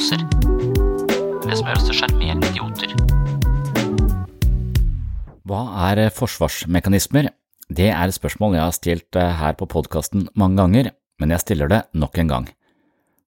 [0.00, 0.26] Fulle.
[1.44, 2.94] Det som gjør oss til sjarmerende idioter.
[5.48, 7.30] Hva er forsvarsmekanismer?
[7.70, 10.90] Det er et spørsmål jeg har stilt eh, her på podkasten mange ganger,
[11.20, 12.48] men jeg stiller det nok en gang.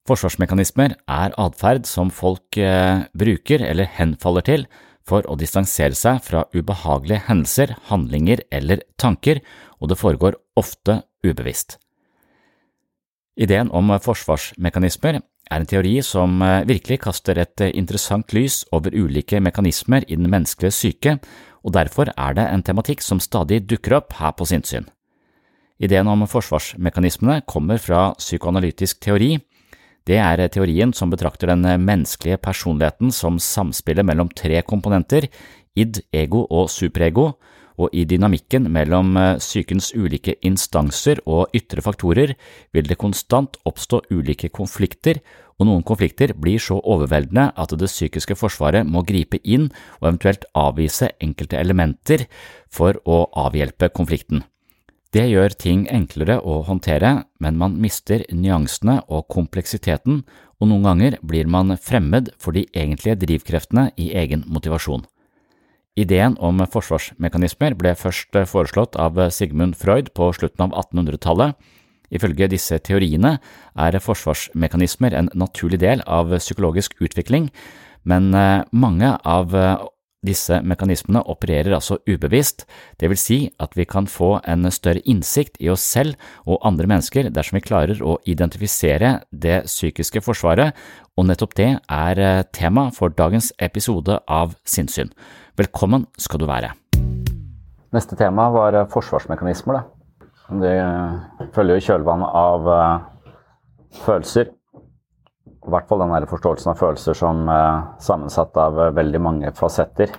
[0.07, 4.65] Forsvarsmekanismer er atferd som folk eh, bruker eller henfaller til
[5.07, 9.41] for å distansere seg fra ubehagelige hendelser, handlinger eller tanker,
[9.79, 11.77] og det foregår ofte ubevisst.
[13.39, 15.19] Ideen om forsvarsmekanismer
[15.51, 20.17] er en teori som eh, virkelig kaster et eh, interessant lys over ulike mekanismer i
[20.17, 21.17] den menneskelige syke,
[21.63, 24.87] og derfor er det en tematikk som stadig dukker opp her på sinnssyn.
[25.83, 29.37] Ideen om forsvarsmekanismene kommer fra psykoanalytisk teori.
[30.07, 35.27] Det er teorien som betrakter den menneskelige personligheten som samspillet mellom tre komponenter,
[35.75, 37.33] id, ego og superego,
[37.77, 42.35] og i dynamikken mellom psykens ulike instanser og ytre faktorer
[42.73, 45.21] vil det konstant oppstå ulike konflikter,
[45.59, 49.69] og noen konflikter blir så overveldende at det psykiske forsvaret må gripe inn
[49.99, 52.25] og eventuelt avvise enkelte elementer
[52.73, 54.43] for å avhjelpe konflikten.
[55.13, 60.23] Det gjør ting enklere å håndtere, men man mister nyansene og kompleksiteten,
[60.57, 65.05] og noen ganger blir man fremmed for de egentlige drivkreftene i egen motivasjon.
[65.93, 71.53] Ideen om forsvarsmekanismer ble først foreslått av Sigmund Freud på slutten av 1800-tallet.
[72.13, 73.35] Ifølge disse teoriene
[73.77, 77.51] er forsvarsmekanismer en naturlig del av psykologisk utvikling,
[78.09, 78.33] men
[78.73, 79.53] mange av
[80.25, 82.65] disse mekanismene opererer altså ubevisst,
[82.99, 86.15] det vil si at vi kan få en større innsikt i oss selv
[86.47, 90.71] og andre mennesker dersom vi klarer å identifisere det psykiske forsvaret,
[91.19, 92.23] og nettopp det er
[92.55, 95.11] tema for dagens episode av Sinnsyn.
[95.59, 96.73] Velkommen skal du være.
[97.93, 99.77] Neste tema var forsvarsmekanismer.
[99.77, 99.83] Da.
[100.63, 102.69] Det følger jo kjølvannet av
[104.03, 104.49] følelser.
[105.63, 110.11] I hvert fall den forståelsen av følelser som er sammensatt av veldig mange fasetter.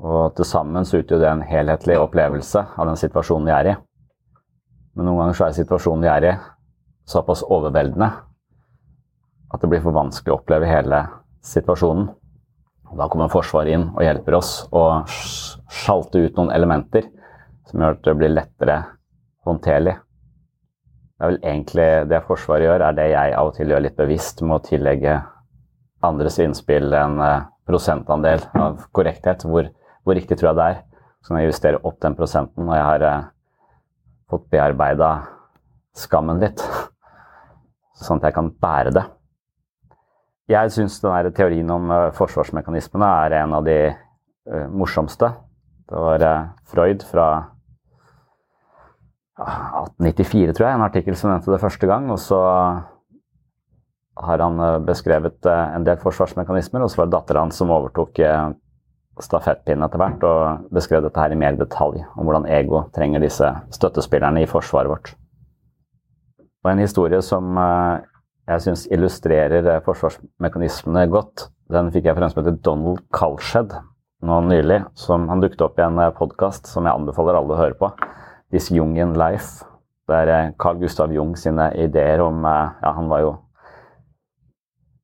[0.00, 3.76] Og til sammen så utgjør det en helhetlig opplevelse av den situasjonen vi er i.
[4.96, 6.34] Men noen ganger så er situasjonen vi er i
[7.08, 8.10] såpass overveldende
[9.50, 11.02] at det blir for vanskelig å oppleve hele
[11.46, 12.10] situasjonen.
[12.98, 17.06] Da kommer Forsvaret inn og hjelper oss å sjalte ut noen elementer
[17.70, 18.78] som gjør at det blir lettere
[19.46, 19.96] håndterlig.
[21.20, 23.96] Det er vel egentlig det Forsvaret gjør, er det jeg av og til gjør litt
[23.98, 25.18] bevisst med å tillegge
[26.08, 29.44] andres innspill en eh, prosentandel av korrekthet.
[29.44, 29.68] Hvor,
[30.00, 30.80] hvor riktig tror jeg det er?
[31.20, 33.28] Så kan jeg justere opp den prosenten når jeg har eh,
[34.32, 35.10] fått bearbeida
[36.06, 36.64] skammen litt.
[38.00, 39.04] Sånn at jeg kan bære det.
[40.56, 43.76] Jeg syns teorien om uh, forsvarsmekanismene er en av de
[44.72, 45.28] morsomste.
[45.84, 46.24] Det var
[46.72, 47.26] Freud fra
[49.40, 52.10] 1894, tror jeg, en artikkel som nevnte det første gang.
[52.12, 52.40] Og så
[54.20, 58.20] har han beskrevet en del forsvarsmekanismer, og så var det datteren hans som overtok
[59.20, 63.48] stafettpinnen etter hvert og beskrev dette her i mer detalj, om hvordan ego trenger disse
[63.72, 65.12] støttespillerne i forsvaret vårt.
[66.64, 67.56] Og en historie som
[68.50, 71.46] jeg syns illustrerer eh, forsvarsmekanismene godt.
[71.70, 73.76] Den fikk jeg fra en som heter Donald Kalshed
[74.26, 74.80] nå nylig.
[74.98, 77.92] Som han dukket opp i en eh, podkast som jeg anbefaler alle å høre på.
[78.50, 79.64] This Jungian Life.
[80.10, 83.32] Der eh, Carl Gustav Jung sine ideer om Ja, han var jo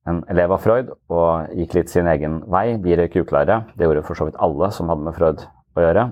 [0.07, 2.77] en elev av Freud og gikk litt sin egen vei.
[2.79, 3.65] De røyk uklare.
[3.75, 5.43] Det gjorde for så vidt alle som hadde med Freud
[5.75, 6.05] å gjøre.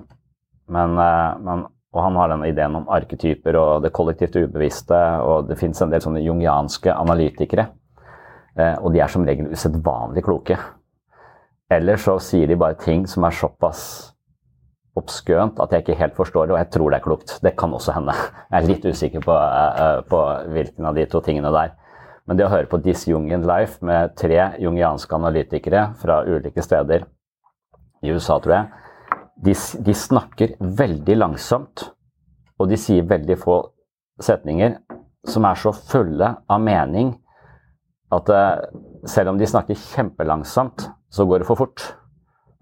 [0.68, 0.98] Men,
[1.40, 1.64] men
[1.96, 4.98] og han har denne ideen om arketyper og det kollektivt ubevisste.
[5.24, 7.70] Og det fins en del sånne jungianske analytikere.
[8.56, 10.58] Eh, og de er som regel usedvanlig kloke.
[11.72, 13.80] Eller så sier de bare ting som er såpass
[14.96, 17.34] obskønt at jeg ikke helt forstår det, og jeg tror det er klokt.
[17.44, 18.14] Det kan også hende.
[18.50, 20.22] Jeg er litt usikker på, uh, på
[20.54, 21.74] hvilken av de to tingene der.
[22.26, 27.04] Men det å høre på This Jungian Life med tre jungianske analytikere fra ulike steder
[28.02, 28.82] i USA, tror jeg,
[29.46, 29.54] de,
[29.84, 31.90] de, snakker veldig langsomt,
[32.56, 33.60] og de sier veldig få
[34.22, 34.78] setninger
[35.28, 37.12] som er så fulle av mening
[38.16, 38.64] at uh,
[39.06, 41.84] selv om de snakker kjempelangsomt, så går det for fort.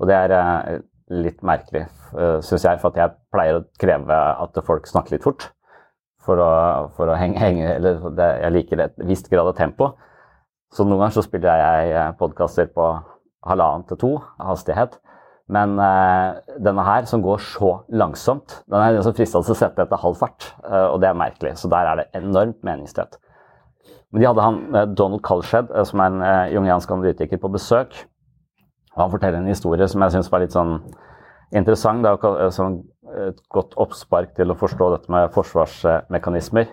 [0.03, 0.83] Og det er
[1.13, 1.85] litt merkelig,
[2.15, 5.51] uh, eh, syns jeg, for at jeg pleier å kreve at folk snakker litt fort.
[6.25, 6.51] For å,
[6.97, 9.91] for å henge, henge, Eller det, jeg liker et visst grad av tempo.
[10.73, 12.87] Så noen ganger så spiller jeg podkaster på
[13.45, 14.97] halvannen til to hastighet.
[15.53, 20.01] Men uh, denne her, som går så langsomt, den er så fristende å sette etter
[20.01, 20.49] halv fart.
[20.65, 21.59] Uh, og det er merkelig.
[21.61, 23.19] Så der er det enormt meningstett.
[24.09, 28.07] Men de hadde han uh, Donald Kalshed, som er en jungiansk analytiker, på besøk.
[28.99, 30.77] Han forteller en historie som jeg syns var litt sånn
[31.55, 32.05] interessant.
[32.05, 32.83] Det er sånn,
[33.29, 36.71] et godt oppspark til å forstå dette med forsvarsmekanismer.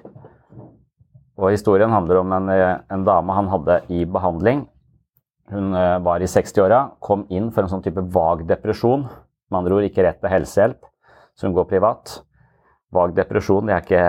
[1.42, 4.68] Og historien handler om en, en dame han hadde i behandling
[5.52, 9.04] hun eh, var i 60-åra, kom inn for en sånn type vag depresjon.
[9.52, 10.86] Med andre ord ikke rett til helsehjelp,
[11.36, 12.22] så hun går privat.
[12.96, 14.06] Vag depresjon, det er ikke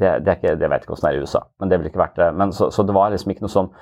[0.00, 1.90] det, det, er ikke, det vet ikke hvordan det er i USA, men det ville
[1.90, 2.28] ikke vært det.
[2.38, 3.72] Men så, så, det var liksom ikke noe sånn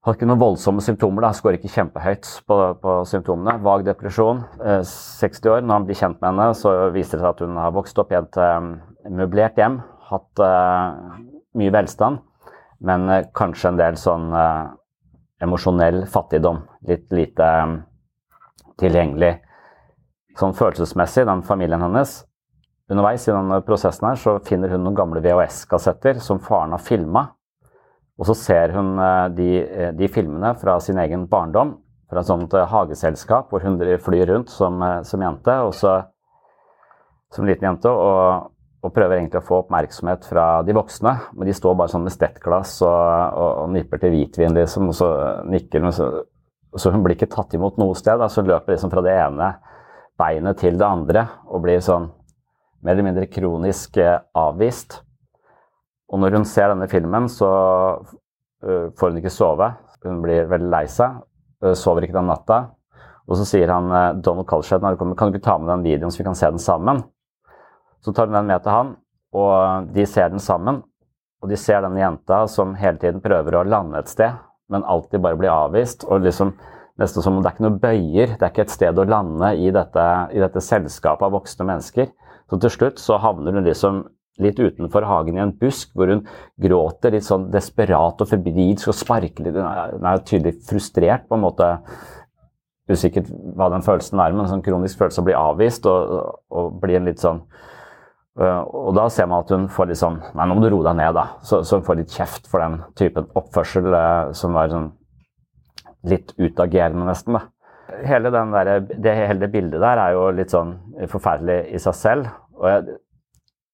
[0.00, 1.26] Hadde ikke noen voldsomme symptomer.
[1.26, 3.58] da, Skårer ikke kjempehøyt på, på, symptomene.
[3.60, 4.40] Vag depresjon.
[4.64, 5.60] Eh, 60 år.
[5.60, 8.14] Når han blir kjent med henne, så viser det seg at hun har vokst opp
[8.14, 8.72] i et um,
[9.18, 9.76] møblert hjem.
[10.08, 11.20] Hatt uh,
[11.60, 12.22] mye velstand,
[12.80, 13.04] men
[13.36, 14.30] kanskje en del sånn
[15.42, 16.62] emosjonell fattigdom.
[16.88, 17.50] Litt lite
[18.80, 19.34] tilgjengelig
[20.40, 22.22] sånn følelsesmessig, den familien hennes.
[22.90, 27.28] Underveis i denne prosessen her så finner hun noen gamle VHS-kassetter som faren har filma.
[28.20, 31.78] Og så ser hun uh, de, uh, de, filmene fra sin egen barndom,
[32.10, 35.96] fra et sånt uh, hageselskap hvor hun flyr rundt som, som jente, og så,
[37.32, 37.90] som liten jente.
[37.90, 38.50] og
[38.80, 41.12] og prøver egentlig å få oppmerksomhet fra de voksne.
[41.36, 43.00] Men de står bare sånn med stettglass og,
[43.36, 45.10] og, og nipper til hvitvin, liksom, og så
[45.52, 45.92] nikker hun.
[45.92, 46.08] Så,
[46.72, 48.16] så, hun blir ikke tatt imot noe sted.
[48.22, 48.30] Da.
[48.32, 49.52] Så løper liksom fra det ene
[50.20, 52.08] beinet til det andre og blir sånn
[52.80, 55.02] mer eller mindre kronisk avvist.
[56.10, 57.48] Og når hun ser denne filmen, så
[58.00, 59.70] uh, får hun ikke sove.
[60.04, 61.20] Hun blir veldig lei seg.
[61.62, 62.64] Uh, sover ikke den natta.
[63.30, 66.22] Og så sier han uh, Donald Colshed kan du ikke ta med den videoen så
[66.22, 67.04] vi kan se den sammen?
[68.02, 68.94] Så tar hun den med til han,
[69.36, 70.82] og de ser den sammen.
[71.40, 74.34] Og de ser denne jenta som hele tiden prøver å lande et sted,
[74.72, 76.04] men alltid bare blir avvist.
[76.08, 76.54] og liksom
[77.00, 79.54] nesten som om Det er ikke noe bøyer, det er ikke et sted å lande
[79.56, 82.10] i dette, i dette selskapet av voksne mennesker.
[82.50, 84.02] Så til slutt så havner hun liksom
[84.42, 86.22] litt utenfor hagen i en busk, hvor hun
[86.60, 89.58] gråter litt sånn desperat og febrilsk og sparker litt.
[89.58, 91.74] Hun er tydelig frustrert, på en måte.
[92.90, 96.16] Usikkert hva den følelsen er, men en sånn kronisk følelse å bli avvist og,
[96.50, 97.44] og bli en litt sånn
[98.38, 100.84] Uh, og da ser man at hun får litt sånn Nei, nå må du roe
[100.86, 101.24] deg ned, da.
[101.44, 104.86] Så, så, hun får litt kjeft for den typen oppførsel uh, som var sånn
[106.08, 107.36] litt utagerende, nesten.
[107.36, 107.42] da.
[108.06, 110.76] Hele, den der, det, hele det bildet der er jo litt sånn
[111.10, 112.30] forferdelig i seg selv.
[112.56, 112.96] Og jeg,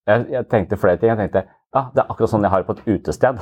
[0.07, 1.13] jeg, jeg tenkte flere ting.
[1.13, 1.47] Jeg tenkte
[1.77, 3.41] ja, det er akkurat sånn jeg har det på et utested.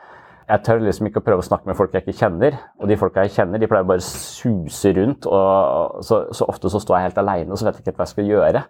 [0.50, 2.58] jeg tør liksom ikke å prøve å snakke med folk jeg ikke kjenner.
[2.80, 5.28] Og de folka jeg kjenner, de pleier bare å suse rundt.
[5.30, 8.08] Og så, så ofte så står jeg helt aleine og så vet jeg ikke hva
[8.08, 8.64] jeg skal gjøre.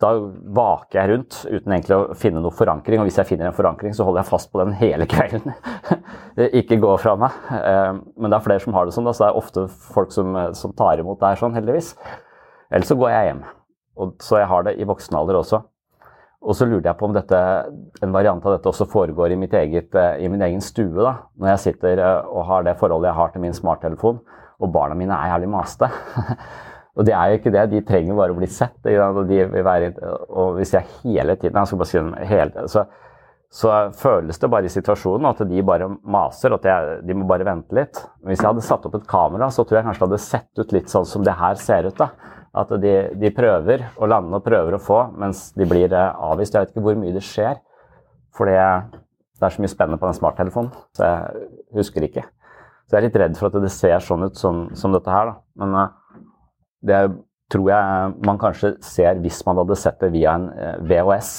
[0.00, 0.14] Da
[0.56, 3.02] vaker jeg rundt uten egentlig å finne noe forankring.
[3.02, 5.52] Og hvis jeg finner en forankring, så holder jeg fast på den hele kvelden.
[6.62, 7.36] ikke gå fra meg.
[7.52, 10.38] Eh, men det er flere som har det sånn, så det er ofte folk som,
[10.56, 11.92] som tar imot det her sånn, heldigvis.
[12.72, 13.44] Ellers så går jeg hjem.
[14.00, 15.60] Og, så jeg har det i voksen alder også.
[16.40, 17.38] Og så lurte jeg på om dette,
[18.00, 20.96] en variant av dette også foregår i, eget, eh, i min egen stue.
[20.96, 24.20] da, Når jeg sitter eh, og har det forholdet jeg har til min smarttelefon,
[24.60, 25.90] og barna mine er jævlig maste.
[26.98, 27.68] Og det er jo ikke det.
[27.70, 28.74] De trenger bare å bli sett.
[28.84, 29.92] Være,
[30.28, 32.82] og hvis jeg hele tiden jeg skal bare si hele, så,
[33.46, 37.46] så, føles det bare i situasjonen at de bare maser, at jeg, de må bare
[37.46, 38.02] vente litt.
[38.26, 40.76] Hvis jeg hadde satt opp et kamera, så tror jeg kanskje det hadde sett ut
[40.76, 41.96] litt sånn som det her ser ut.
[42.02, 42.10] da.
[42.50, 46.56] At de, de prøver å lande og prøver å få, mens de blir eh, avvist.
[46.56, 47.60] Jeg vet ikke hvor mye det skjer.
[48.34, 52.26] For det er så mye spennende på den smarttelefonen, så jeg husker ikke.
[52.86, 55.30] Så jeg er litt redd for at det ser sånn ut som, som dette her.
[55.30, 55.36] da.
[55.62, 56.16] Men uh,
[56.82, 57.00] det
[57.50, 61.32] tror jeg man kanskje ser hvis man hadde sett det via en eh, VHS.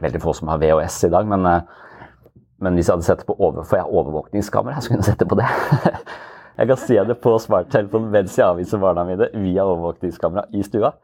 [0.00, 2.06] Veldig få som har VHS i dag, men, eh,
[2.64, 5.20] men hvis jeg hadde sett det på over, For jeg overvåkningskamera, så kunne jeg sett
[5.20, 5.48] det på det.
[6.56, 10.94] Jeg kan se det på smarttelefonen mens jeg avviser barna mine via overvåkningskamera i stua.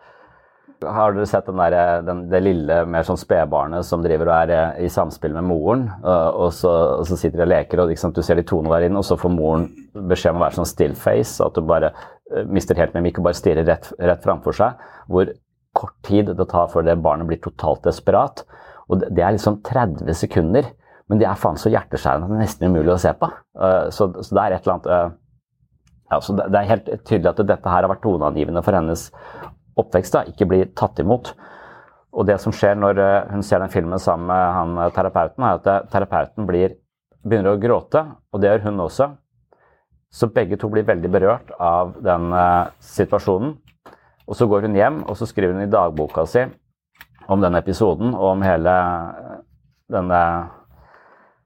[0.83, 4.53] Har dere sett den der, den, det lille, mer sånn spedbarnet som driver og er
[4.57, 8.15] eh, i samspill med moren, og så, og så sitter de og leker, og liksom,
[8.17, 9.69] du ser de tonene der inne, og så får moren
[10.11, 13.29] beskjed om å være sånn stillface, og at du bare uh, mister helt mimikk og
[13.29, 14.83] bare stirrer rett, rett framfor seg.
[15.07, 15.31] Hvor
[15.79, 18.43] kort tid det tar før det barnet blir totalt desperat.
[18.91, 20.73] Og det, det er liksom 30 sekunder,
[21.07, 23.29] men det er faen så hjerteskjærende at det er nesten umulig å se på.
[23.95, 25.19] Så, så, det er et eller annet
[26.13, 29.07] ja, så det, er helt tydelig at dette her har vært toneangivende for hennes
[29.81, 31.33] oppvekst da, ikke blir tatt imot.
[32.13, 35.47] Og det som skjer når eh, hun ser den filmen sammen med han eh, terapeuten,
[35.47, 36.77] er at eh, terapeuten blir,
[37.25, 39.09] begynner å gråte, og det gjør hun også.
[40.13, 43.55] Så begge to blir veldig berørt av den uh, situasjonen.
[44.29, 46.43] Og så går hun hjem og så skriver hun i dagboka si
[47.33, 48.75] om den episoden og om hele
[49.89, 50.21] denne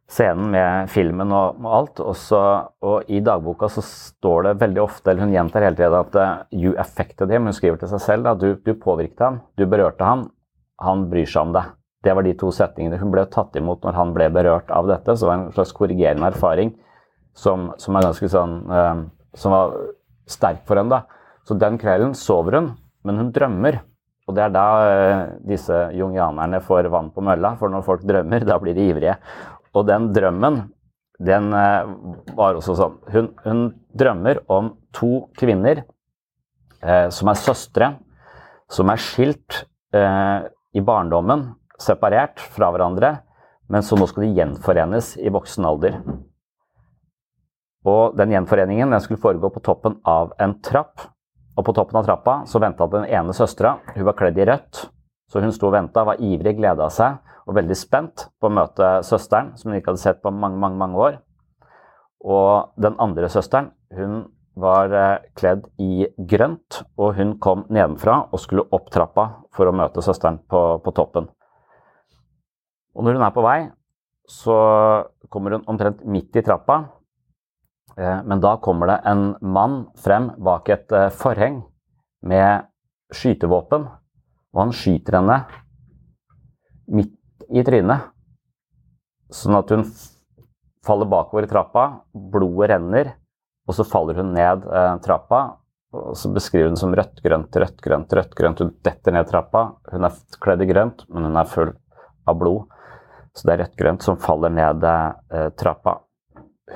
[0.07, 2.03] scenen med filmen og, og alt.
[2.05, 2.41] Også,
[2.87, 6.45] og i dagboka så står det veldig ofte, eller hun gjentar hele tiden at uh,
[6.53, 7.49] 'you affected him'.
[7.49, 10.29] Hun skriver til seg selv at du, du påvirket ham, du berørte ham,
[10.83, 11.75] han bryr seg om deg.
[12.05, 13.01] Det var de to setningene.
[13.01, 15.17] Hun ble tatt imot når han ble berørt av dette.
[15.17, 16.75] Så det var en slags korrigerende erfaring
[17.35, 19.05] som, som sånn uh,
[19.37, 19.75] Som var
[20.27, 20.91] sterk for henne.
[20.91, 21.03] da.
[21.45, 22.71] Så den kvelden sover hun,
[23.05, 23.81] men hun drømmer.
[24.27, 28.47] Og det er da uh, disse jungianerne får vann på mølla, for når folk drømmer,
[28.47, 29.19] da blir de ivrige.
[29.76, 30.62] Og den drømmen,
[31.21, 31.92] den eh,
[32.37, 33.61] var også sånn Hun, hun
[33.97, 35.85] drømmer om to kvinner
[36.83, 37.90] eh, som er søstre,
[38.73, 39.64] som er skilt
[39.97, 43.18] eh, i barndommen, separert fra hverandre,
[43.73, 45.99] men så nå skal de gjenforenes i voksen alder.
[47.87, 51.04] Og den gjenforeningen den skulle foregå på toppen av en trapp.
[51.56, 53.76] Og på toppen av trappa så venta den ene søstera.
[53.95, 54.83] Hun var kledd i rødt,
[55.30, 58.90] så hun sto og venta, var ivrig, gleda seg og veldig spent på å møte
[59.06, 61.18] søsteren, som hun ikke hadde sett på mange, mange, mange år.
[62.26, 64.25] Og den andre søsteren, hun
[64.56, 69.75] var eh, kledd i grønt, og hun kom nedenfra og skulle opp trappa for å
[69.76, 71.28] møte søsteren på, på toppen.
[72.97, 73.59] Og når hun er på vei,
[74.26, 74.56] så
[75.30, 76.80] kommer hun omtrent midt i trappa,
[77.95, 81.61] eh, men da kommer det en mann frem bak et eh, forheng
[82.26, 82.66] med
[83.14, 83.87] skytevåpen,
[84.57, 85.41] og han skyter henne
[86.97, 87.13] midt
[87.53, 88.09] i trynet.
[89.37, 89.85] Sånn at hun
[90.87, 91.85] faller bakover i trappa,
[92.15, 93.13] blodet renner,
[93.67, 95.43] og så faller hun ned eh, trappa.
[95.93, 98.63] og Så beskriver hun som rødt-grønt, rødt-grønt, rødt-grønt.
[98.63, 99.67] Hun detter ned trappa.
[99.93, 101.75] Hun er kledd i grønt, men hun er full
[102.27, 102.73] av blod.
[103.37, 105.99] Så det er rødt-grønt som faller ned eh, trappa.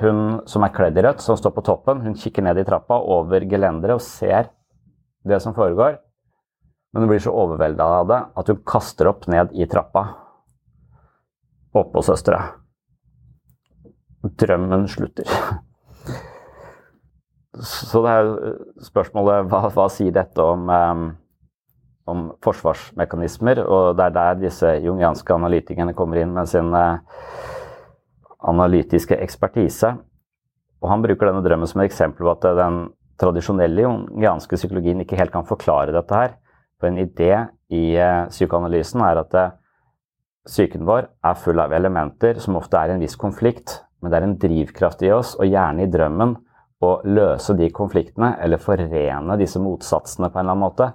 [0.03, 3.01] Hun som er kledd i rødt, som står på toppen, hun kikker ned i trappa
[3.01, 4.51] over gelenderet og ser
[5.27, 5.99] det som foregår.
[6.91, 10.09] Men hun blir så overvelda av det at hun kaster opp ned i trappa
[11.73, 12.43] oppå søstera.
[14.23, 15.27] Drømmen slutter.
[17.61, 18.29] Så det er
[18.85, 21.07] spørsmålet hva, hva sier dette om, um,
[22.11, 23.63] om, forsvarsmekanismer?
[23.65, 27.01] Og det er der disse jungianske analytikerne kommer inn med sin uh,
[28.51, 29.95] analytiske ekspertise.
[30.81, 32.85] Og han bruker denne drømmen som et eksempel på at den
[33.21, 36.39] tradisjonelle jungianske psykologien ikke helt kan forklare dette her.
[36.81, 37.33] For en idé
[37.71, 39.49] i uh, psykoanalysen er at uh,
[40.49, 44.17] Psyken vår er full av elementer som ofte er i en viss konflikt, men det
[44.17, 46.33] er en drivkraft i oss, og gjerne i drømmen,
[46.81, 50.87] å løse de konfliktene eller forene disse motsatsene på en eller annen måte.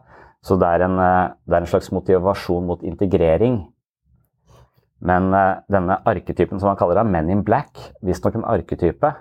[0.42, 3.60] Så det er en, eh, det er en slags motivasjon mot integrering.
[5.06, 5.30] Men
[5.70, 9.14] denne arketypen som han kaller det, Men in Black, visstnok en arketype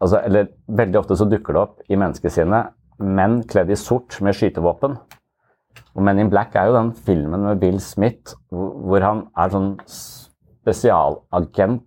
[0.00, 4.36] altså, Eller veldig ofte så dukker det opp i menneskesinnet menn kledd i sort med
[4.38, 4.98] skytevåpen.
[5.94, 9.74] Og Men in Black er jo den filmen med Bill Smith hvor han er sånn
[9.86, 11.84] spesialagent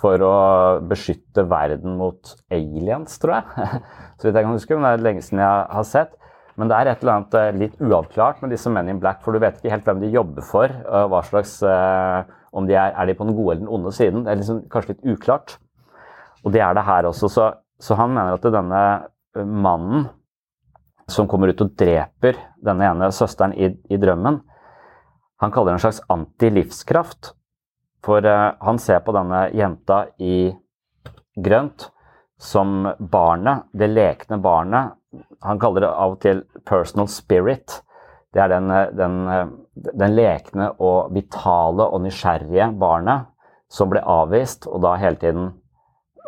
[0.00, 0.36] for å
[0.84, 3.44] beskytte verden mot aliens, tror jeg.
[4.18, 6.16] Så vidt jeg kan huske, men det er lenge siden jeg har sett.
[6.58, 9.32] Men det er et eller annet eh, litt uavklart med disse Men in Black, for
[9.32, 10.74] du vet ikke helt hvem de jobber for.
[11.12, 14.24] hva slags, eh, om de er, er de på den gode eller den onde siden.
[14.26, 15.58] Det er liksom kanskje litt uklart.
[16.44, 17.30] Og det er det her også.
[17.30, 17.48] Så,
[17.80, 18.82] så han mener at denne
[19.38, 20.08] eh, mannen
[21.08, 24.40] som kommer ut og dreper denne ene søsteren i, i drømmen,
[25.38, 27.32] han kaller det en slags antilivskraft.
[28.04, 30.50] For uh, han ser på denne jenta i
[31.38, 31.88] grønt
[32.38, 34.94] som barnet, det lekne barnet.
[35.42, 37.80] Han kaller det av og til 'personal spirit'.
[38.34, 39.14] Det er den, den,
[39.74, 43.26] den lekne og vitale og nysgjerrige barnet
[43.72, 45.52] som ble avvist, og da hele tiden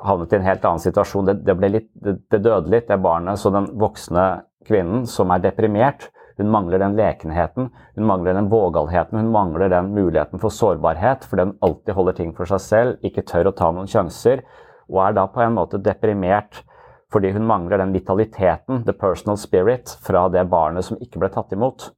[0.03, 1.27] havnet i en helt annen situasjon.
[1.27, 3.39] Det, det, litt, det, det døde litt, det barnet.
[3.39, 6.09] Så den voksne kvinnen som er deprimert,
[6.41, 11.49] hun mangler den lekenheten, hun mangler den vågalheten, hun mangler den muligheten for sårbarhet, fordi
[11.49, 14.41] hun alltid holder ting for seg selv, ikke tør å ta noen sjanser,
[14.89, 16.63] og er da på en måte deprimert
[17.11, 21.51] fordi hun mangler den vitaliteten, the personal spirit, fra det barnet som ikke ble tatt
[21.53, 21.89] imot.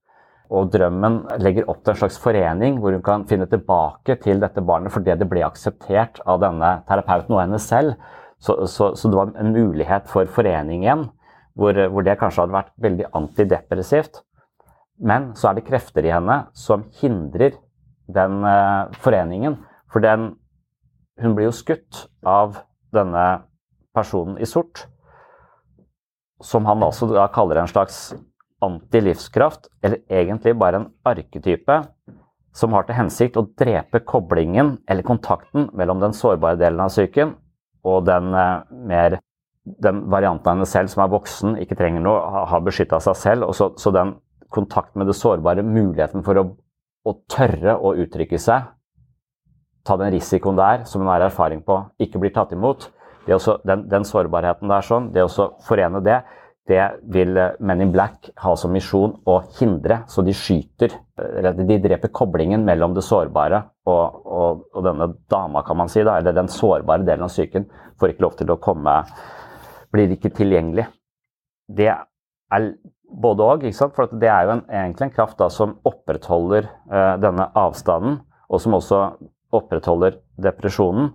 [0.53, 4.65] Og drømmen legger opp til en slags forening hvor hun kan finne tilbake til dette
[4.65, 7.95] barnet fordi det ble akseptert av denne terapeuten og henne selv.
[8.43, 11.07] Så, så, så det var en mulighet for forening igjen,
[11.59, 14.23] hvor, hvor det kanskje hadde vært veldig antidepressivt.
[15.03, 17.57] Men så er det krefter i henne som hindrer
[18.13, 19.59] den uh, foreningen.
[19.93, 20.33] For den,
[21.21, 22.61] hun blir jo skutt av
[22.95, 23.43] denne
[23.97, 24.87] personen i sort,
[26.43, 28.13] som han også da kaller en slags
[28.63, 31.83] antilivskraft, eller egentlig bare en arketype
[32.57, 37.35] som har til hensikt å drepe koblingen eller kontakten mellom den sårbare delen av psyken
[37.89, 39.19] og den uh, mer
[39.63, 43.49] den varianten av henne selv som er voksen, ikke trenger noe, har beskytta seg selv.
[43.49, 44.17] og så, så den
[44.53, 46.47] kontakt med det sårbare, muligheten for å,
[47.09, 48.69] å tørre å uttrykke seg,
[49.87, 52.91] ta den risikoen der, som hun har erfaring på, ikke blir tatt imot.
[53.31, 56.21] Også, den, den, sårbarheten der, sånn, det å forene det,
[56.71, 60.05] det vil eh, Men in Black ha som misjon å hindre.
[60.07, 60.95] Så de skyter
[61.59, 66.19] De dreper koblingen mellom det sårbare og, og, og denne dama, kan man si, da,
[66.19, 67.67] eller den sårbare delen av psyken,
[67.99, 68.95] får ikke lov til å komme
[69.93, 70.87] Blir ikke tilgjengelig.
[71.69, 72.69] Det er
[73.23, 77.49] både òg, for det er jo en, egentlig en kraft da, som opprettholder eh, denne
[77.59, 79.03] avstanden, og som også
[79.53, 81.13] opprettholder depresjonen.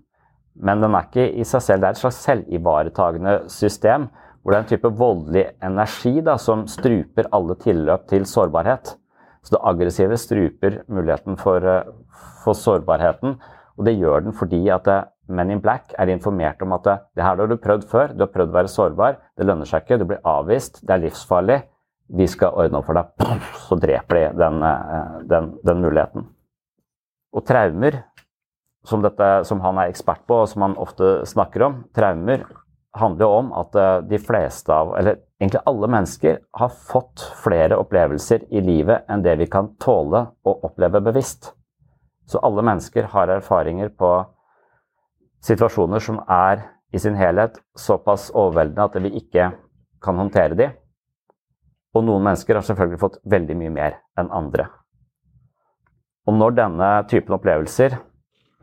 [0.58, 1.84] Men den er ikke i seg selv.
[1.84, 4.08] Det er et slags selvivaretagende system
[4.42, 8.94] hvor det er en type voldelig energi da, som struper alle tilløp til sårbarhet.
[9.44, 13.36] Så det aggressive struper muligheten for, uh, for sårbarheten.
[13.78, 17.24] Og det gjør den fordi at uh, Men in Black er informert om at det
[17.24, 18.14] her har du prøvd før.
[18.16, 19.18] Du har prøvd å være sårbar.
[19.38, 20.00] Det lønner seg ikke.
[20.00, 20.80] Du blir avvist.
[20.84, 21.62] Det er livsfarlig
[22.08, 26.28] vi skal ordne opp for deg, så dreper de den, eh, den, den muligheten.
[27.36, 28.04] Og traumer,
[28.88, 32.46] som, dette, som, han er ekspert på, og som han ofte snakker om, traumer
[32.98, 38.48] handler om at eh, de fleste av, eller egentlig alle mennesker, har fått flere opplevelser
[38.56, 41.52] i livet enn det vi kan tåle å oppleve bevisst.
[42.28, 44.16] Så alle mennesker har erfaringer på
[45.46, 49.52] situasjoner som er i sin helhet såpass overveldende at vi ikke
[50.04, 50.70] kan håndtere de.
[51.96, 54.68] Og noen mennesker har selvfølgelig fått veldig mye mer enn andre.
[56.28, 57.96] Og når denne typen opplevelser,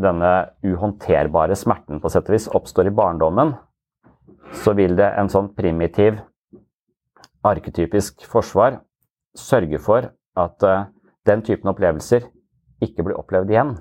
[0.02, 0.32] denne
[0.66, 3.54] uhåndterbare smerten på sett og vis, oppstår i barndommen,
[4.64, 6.18] så vil det en sånn primitiv,
[7.44, 8.80] arketypisk forsvar
[9.36, 10.10] sørge for
[10.40, 10.86] at uh,
[11.28, 12.28] den typen opplevelser
[12.84, 13.74] ikke blir opplevd igjen.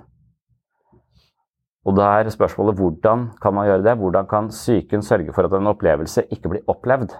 [1.83, 3.97] Og da er spørsmålet hvordan kan man gjøre det?
[3.99, 7.17] Hvordan kan psyken sørge for at en opplevelse ikke blir opplevd?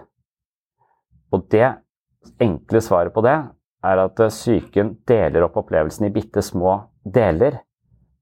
[1.32, 1.66] Og det
[2.40, 3.36] enkle svaret på det
[3.84, 7.60] er at eh, psyken deler opp opplevelsen i bitte små deler.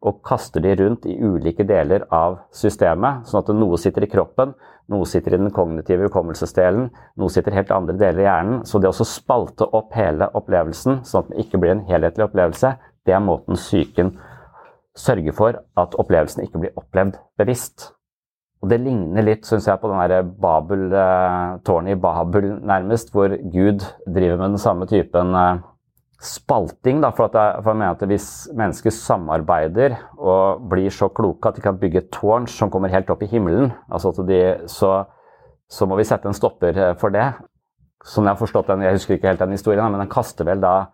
[0.02, 3.22] Og kaster de rundt i ulike deler av systemet.
[3.28, 4.56] Sånn at noe sitter i kroppen,
[4.90, 6.88] noe sitter i den kognitive hukommelsesdelen,
[7.22, 8.64] noe sitter i helt andre deler i hjernen.
[8.66, 12.74] Så det å spalte opp hele opplevelsen, sånn at det ikke blir en helhetlig opplevelse,
[13.06, 14.10] det er måten psyken
[14.98, 17.90] sørger for at opplevelsen ikke blir opplevd bevisst.
[18.62, 23.34] Og det ligner litt, synes jeg, på den Babel, eh, tårnet i Babel, nærmest, hvor
[23.50, 25.62] Gud driver med den samme typen eh,
[26.22, 27.00] spalting.
[27.02, 31.58] Da, for, jeg, for jeg mener at hvis mennesker samarbeider og blir så kloke at
[31.58, 34.94] de kan bygge tårn som kommer helt opp i himmelen, altså de, så,
[35.66, 37.32] så, må vi sette en stopper eh, for det.
[38.06, 40.62] Som jeg har forstått den, jeg husker ikke helt den historien, men den kaster vel
[40.62, 40.92] da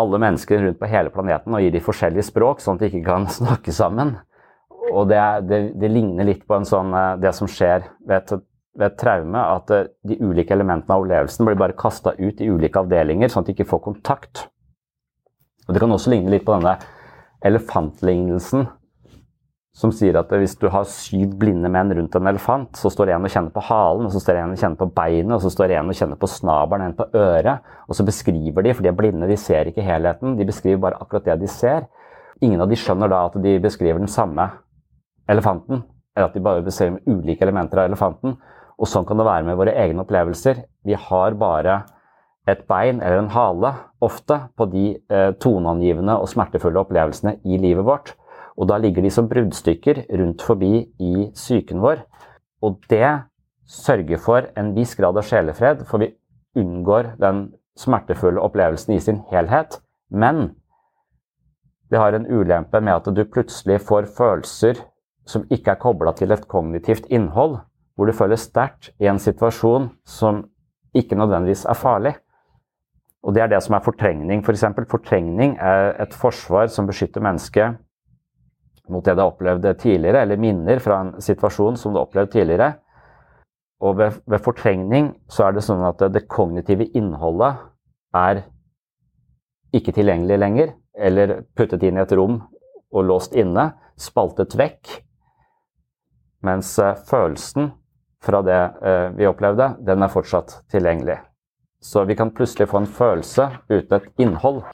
[0.00, 3.06] alle mennesker rundt på hele planeten og gir de forskjellige språk, sånn at de ikke
[3.08, 4.16] kan snakke sammen.
[4.90, 8.46] Og det, det, det ligner litt på sånn, eh, det som skjer ved et,
[8.78, 12.48] ved et, traume, at eh, de ulike elementene av overlevelsen blir bare kasta ut i
[12.50, 14.48] ulike avdelinger, sånn at de ikke får kontakt.
[15.68, 16.78] Og Det kan også ligne litt på denne
[17.46, 18.66] elefantlignelsen
[19.76, 23.26] som sier at hvis du har syv blinde menn rundt en elefant, så står en
[23.26, 25.76] og kjenner på halen, og så står en og kjenner på beinet, og så står
[25.76, 27.70] en og kjenner på snabelen, en på øret.
[27.86, 30.98] Og så beskriver de, for de er blinde, de ser ikke helheten, de beskriver bare
[31.00, 31.86] akkurat det de ser.
[32.42, 34.48] Ingen av de skjønner da at de beskriver den samme
[35.30, 35.84] elefanten,
[36.16, 38.34] eller at de bare beskriver ulike elementer av elefanten.
[38.80, 40.64] Og sånn kan det være med våre egne opplevelser.
[40.88, 41.82] Vi har bare
[42.48, 47.86] et bein eller en hale, ofte, på de eh, toneangivende og smertefulle opplevelsene i livet
[47.86, 48.14] vårt.
[48.60, 52.04] Og da ligger de som bruddstykker rundt forbi i psyken vår.
[52.60, 53.22] Og det
[53.70, 56.12] sørger for en viss grad av sjelefred, for vi
[56.60, 57.46] unngår den
[57.80, 59.78] smertefulle opplevelsen i sin helhet.
[60.12, 60.50] Men
[61.90, 64.84] det har en ulempe med at du plutselig får følelser
[65.26, 67.60] som ikke er kobla til et kognitivt innhold,
[67.96, 70.44] hvor du føler sterkt i en situasjon som
[70.94, 72.14] ikke nødvendigvis er farlig.
[73.22, 74.64] Og det er det som er fortrengning, f.eks.
[74.74, 77.78] For fortrengning er et forsvar som beskytter mennesket
[78.90, 82.32] mot det du har opplevd tidligere, eller minner fra en situasjon som du har opplevd
[82.34, 82.70] tidligere.
[83.80, 87.62] Og ved, ved, fortrengning så er det sånn at det, kognitive innholdet
[88.16, 88.42] er
[89.76, 92.40] ikke tilgjengelig lenger, eller puttet inn i et rom
[92.90, 94.98] og låst inne, spaltet vekk.
[96.44, 97.70] Mens uh, følelsen
[98.24, 101.20] fra det uh, vi opplevde, den er fortsatt tilgjengelig.
[101.80, 104.64] Så vi kan plutselig få en følelse uten et innhold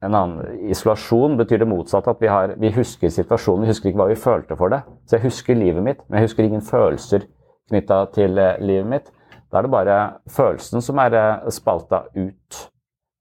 [0.00, 2.14] en annen isolasjon betyr det motsatte.
[2.14, 4.80] At vi, har, vi, husker situasjonen, vi husker ikke hva vi følte for det.
[5.04, 7.26] Så jeg husker livet mitt, men jeg husker ingen følelser
[7.70, 9.12] knytta til eh, livet mitt.
[9.50, 9.98] Da er det bare
[10.30, 12.62] følelsen som er eh, spalta ut.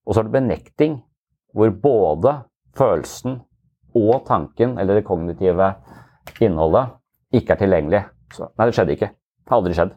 [0.08, 1.00] Og så er det benekting,
[1.54, 2.36] hvor både
[2.78, 3.42] følelsen
[3.98, 5.74] og tanken, eller det kognitive
[6.40, 6.96] innholdet,
[7.36, 8.04] ikke er tilgjengelig.
[8.34, 9.12] Så, nei, det skjedde ikke.
[9.12, 9.96] Det har aldri skjedd.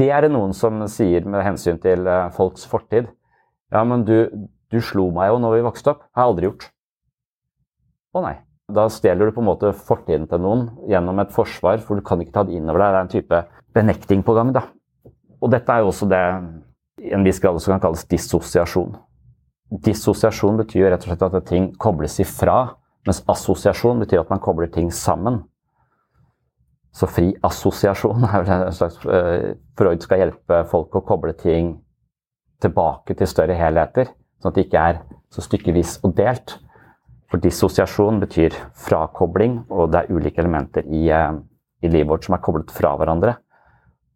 [0.00, 3.08] Det er det noen som sier med hensyn til eh, folks fortid.
[3.72, 4.28] Ja, men du,
[4.70, 6.06] du slo meg jo når vi vokste opp.
[6.14, 6.68] Har jeg aldri gjort.
[8.14, 8.36] Å nei.
[8.70, 12.20] Da stjeler du på en måte fortiden til noen gjennom et forsvar, for du kan
[12.22, 12.90] ikke ta det innover deg.
[12.92, 13.40] Det er en type
[13.74, 14.52] benekting på gang.
[14.54, 14.68] da.
[15.40, 16.22] Og dette er jo også det
[17.00, 18.94] i en viss grad som kan kalles dissosiasjon.
[19.86, 24.70] Dissosiasjon betyr rett og slett at ting kobles ifra, mens assosiasjon betyr at man kobler
[24.70, 25.40] ting sammen.
[26.92, 31.78] Så fri assosiasjon er vel en slags uh, Freud skal hjelpe folk å koble ting
[32.60, 34.10] tilbake til større helheter.
[34.40, 35.00] Sånn at det ikke er
[35.30, 36.56] så stykkevis og delt.
[37.30, 41.36] For dissosiasjon betyr frakobling, og det er ulike elementer i, eh,
[41.84, 43.36] i livet vårt som er koblet fra hverandre.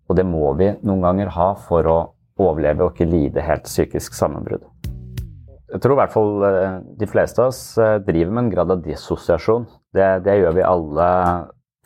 [0.08, 1.98] Og det må vi noen ganger ha for å
[2.40, 4.64] overleve og ikke lide helt psykisk sammenbrudd.
[5.74, 8.74] Jeg tror i hvert fall eh, de fleste av oss eh, driver med en grad
[8.74, 9.68] av dissosiasjon.
[9.94, 11.06] Det, det gjør vi alle.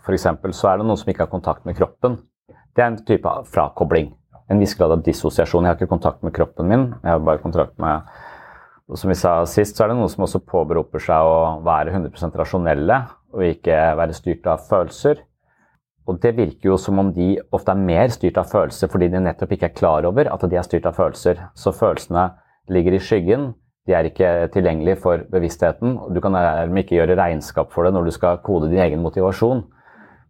[0.01, 0.27] F.eks.
[0.57, 2.19] så er det noen som ikke har kontakt med kroppen.
[2.49, 4.15] Det er en type frakobling.
[4.49, 5.65] En viss grad av dissosiasjon.
[5.67, 8.09] Jeg har ikke kontakt med kroppen min, jeg har bare kontakt med
[8.89, 11.93] og som vi sa sist, så er det noen som også påberoper seg å være
[11.93, 13.03] 100% rasjonelle
[13.37, 15.21] og ikke være styrt av følelser.
[16.09, 19.21] Og det virker jo som om de ofte er mer styrt av følelser fordi de
[19.21, 21.43] nettopp ikke er klar over at de er styrt av følelser.
[21.53, 22.31] Så følelsene
[22.73, 23.51] ligger i skyggen.
[23.85, 25.99] De er ikke tilgjengelige for bevisstheten.
[26.01, 26.33] og Du kan
[26.81, 29.67] ikke gjøre regnskap for det når du skal kode din egen motivasjon.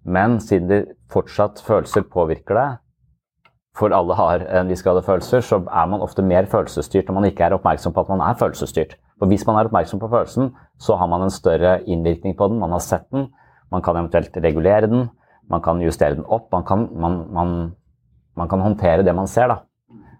[0.02, 0.82] Men siden de
[1.14, 2.82] fortsatt følelser påvirker deg,
[3.78, 7.16] for alle har en viss grad av følelser, så er man ofte mer følelsesstyrt når
[7.18, 8.96] man ikke er oppmerksom på at man er følelsesstyrt.
[9.18, 10.50] For hvis man er oppmerksom på følelsen,
[10.82, 12.58] så har man en større innvirkning på den.
[12.62, 13.28] Man har sett den,
[13.70, 15.08] man kan eventuelt regulere den,
[15.50, 16.50] man kan justere den opp.
[16.52, 17.54] Man kan, man, man,
[18.36, 19.60] man kan håndtere det man ser, da.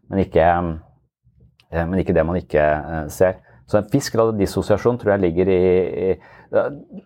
[0.09, 0.47] Men ikke,
[1.73, 3.41] eh, men ikke det man ikke eh, ser.
[3.69, 5.63] Så en viss grad av dissosiasjon tror jeg ligger i,
[6.09, 6.13] i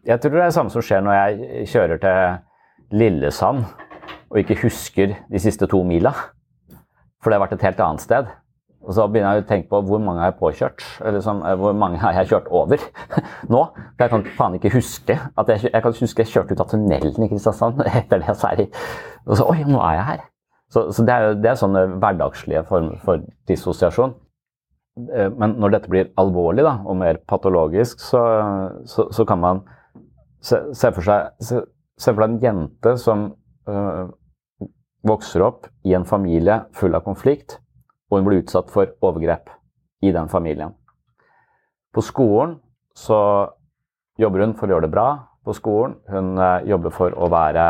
[0.07, 3.65] Jeg tror det er det samme som skjer når jeg kjører til Lillesand
[4.33, 6.13] og ikke husker de siste to mila.
[7.23, 8.31] For det har vært et helt annet sted.
[8.83, 10.83] Og så begynner jeg å tenke på hvor mange har jeg påkjørt?
[11.23, 12.83] Sånn, hvor mange har jeg kjørt over
[13.53, 13.63] nå?
[13.71, 16.73] For jeg kan faen ikke huske at jeg, jeg kan huske jeg kjørte ut av
[16.73, 18.35] tunnelen i Kristiansand etter det.
[18.39, 18.73] Så er jeg,
[19.29, 20.27] og så Oi, nå er jeg her!
[20.73, 24.15] Så, så det er, det er sånne hverdagslige former for dissosiasjon.
[25.13, 28.23] Eh, men når dette blir alvorlig da, og mer patologisk, så,
[28.89, 29.63] så, så kan man
[30.43, 31.61] se, se, for seg se,
[32.01, 33.29] se for deg en jente som
[33.69, 34.11] øh,
[35.07, 37.59] vokser opp i en familie full av konflikt,
[38.11, 39.51] og hun blir utsatt for overgrep
[40.03, 40.75] i den familien.
[41.93, 42.57] På skolen
[42.97, 43.19] så
[44.21, 45.09] jobber hun for å gjøre det bra
[45.45, 45.99] på skolen.
[46.13, 47.67] Hun uh, jobber for å være,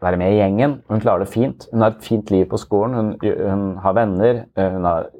[0.00, 0.78] være, med i gjengen.
[0.88, 1.66] Hun klarer det fint.
[1.72, 2.96] Hun har et fint liv på skolen.
[2.96, 5.10] Hun, hun har venner, hun har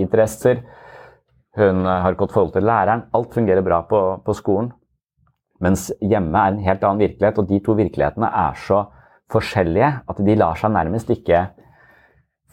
[0.00, 0.62] interesser.
[1.54, 3.06] Hun har et godt forhold til læreren.
[3.14, 4.72] Alt fungerer bra på, på skolen.
[5.62, 8.82] Mens hjemme er en helt annen virkelighet, og de to virkelighetene er så
[9.32, 11.46] forskjellige at de lar seg nærmest ikke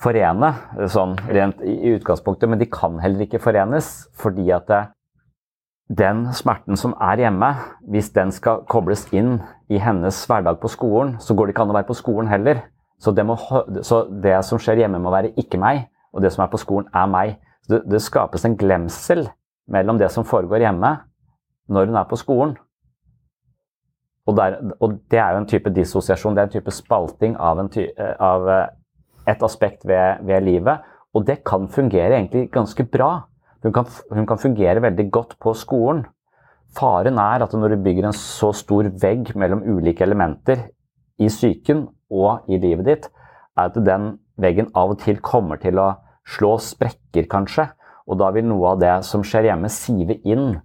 [0.02, 0.54] forene
[0.90, 4.82] sånn rent i utgangspunktet, men de kan heller ikke forenes fordi at det,
[5.92, 7.50] den smerten som er hjemme,
[7.92, 11.74] hvis den skal kobles inn i hennes hverdag på skolen, så går det ikke an
[11.74, 12.62] å være på skolen heller.
[13.02, 13.36] Så det, må,
[13.84, 16.88] så det som skjer hjemme, må være ikke meg, og det som er på skolen,
[16.96, 17.40] er meg.
[17.68, 19.26] Det, det, skapes en glemsel
[19.72, 20.94] mellom det som foregår hjemme,
[21.72, 22.56] når hun er på skolen.
[24.32, 27.60] Og, der, og det er jo en type dissosiasjon, det er en type spalting av,
[27.74, 28.70] ty, av eh,
[29.34, 30.88] et aspekt ved, ved, livet.
[31.12, 33.12] Og det kan fungere egentlig ganske bra.
[33.66, 36.06] Hun kan, hun kan fungere veldig godt på skolen.
[36.72, 40.70] Faren er at når du bygger en så stor vegg mellom ulike elementer
[41.20, 43.10] i psyken og i livet ditt,
[43.60, 45.92] er at den veggen av og til kommer til å
[46.24, 47.68] slå sprekker, kanskje.
[48.08, 50.62] Og da vil noe av det som skjer hjemme, sive inn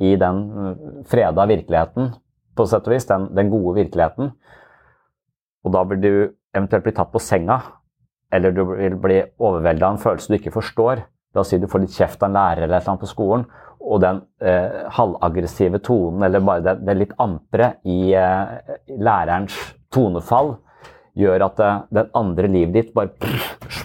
[0.00, 2.14] i den øh, freda virkeligheten,
[2.60, 3.08] på sett og vis.
[3.08, 4.34] Den, den gode virkeligheten.
[5.64, 6.12] Og da vil du
[6.56, 7.60] eventuelt bli tatt på senga,
[8.32, 11.02] eller du vil bli overvelda av en følelse du ikke forstår.
[11.34, 13.44] La oss si du får litt kjeft av en lærer eller noe på skolen,
[13.80, 19.56] og den eh, halvaggressive tonen, eller bare det, det litt ampre i eh, lærerens
[19.94, 20.56] tonefall,
[21.18, 23.12] gjør at det, det andre livet ditt bare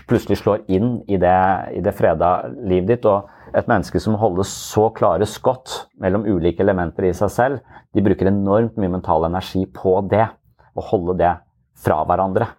[0.10, 1.38] plutselig slår inn i det,
[1.78, 3.08] i det freda livet ditt.
[3.10, 8.04] Og et menneske som holder så klare skott mellom ulike elementer i seg selv, de
[8.04, 10.28] bruker enormt mye mental energi på det.
[10.76, 11.32] Å holde det
[11.80, 12.50] fra hverandre.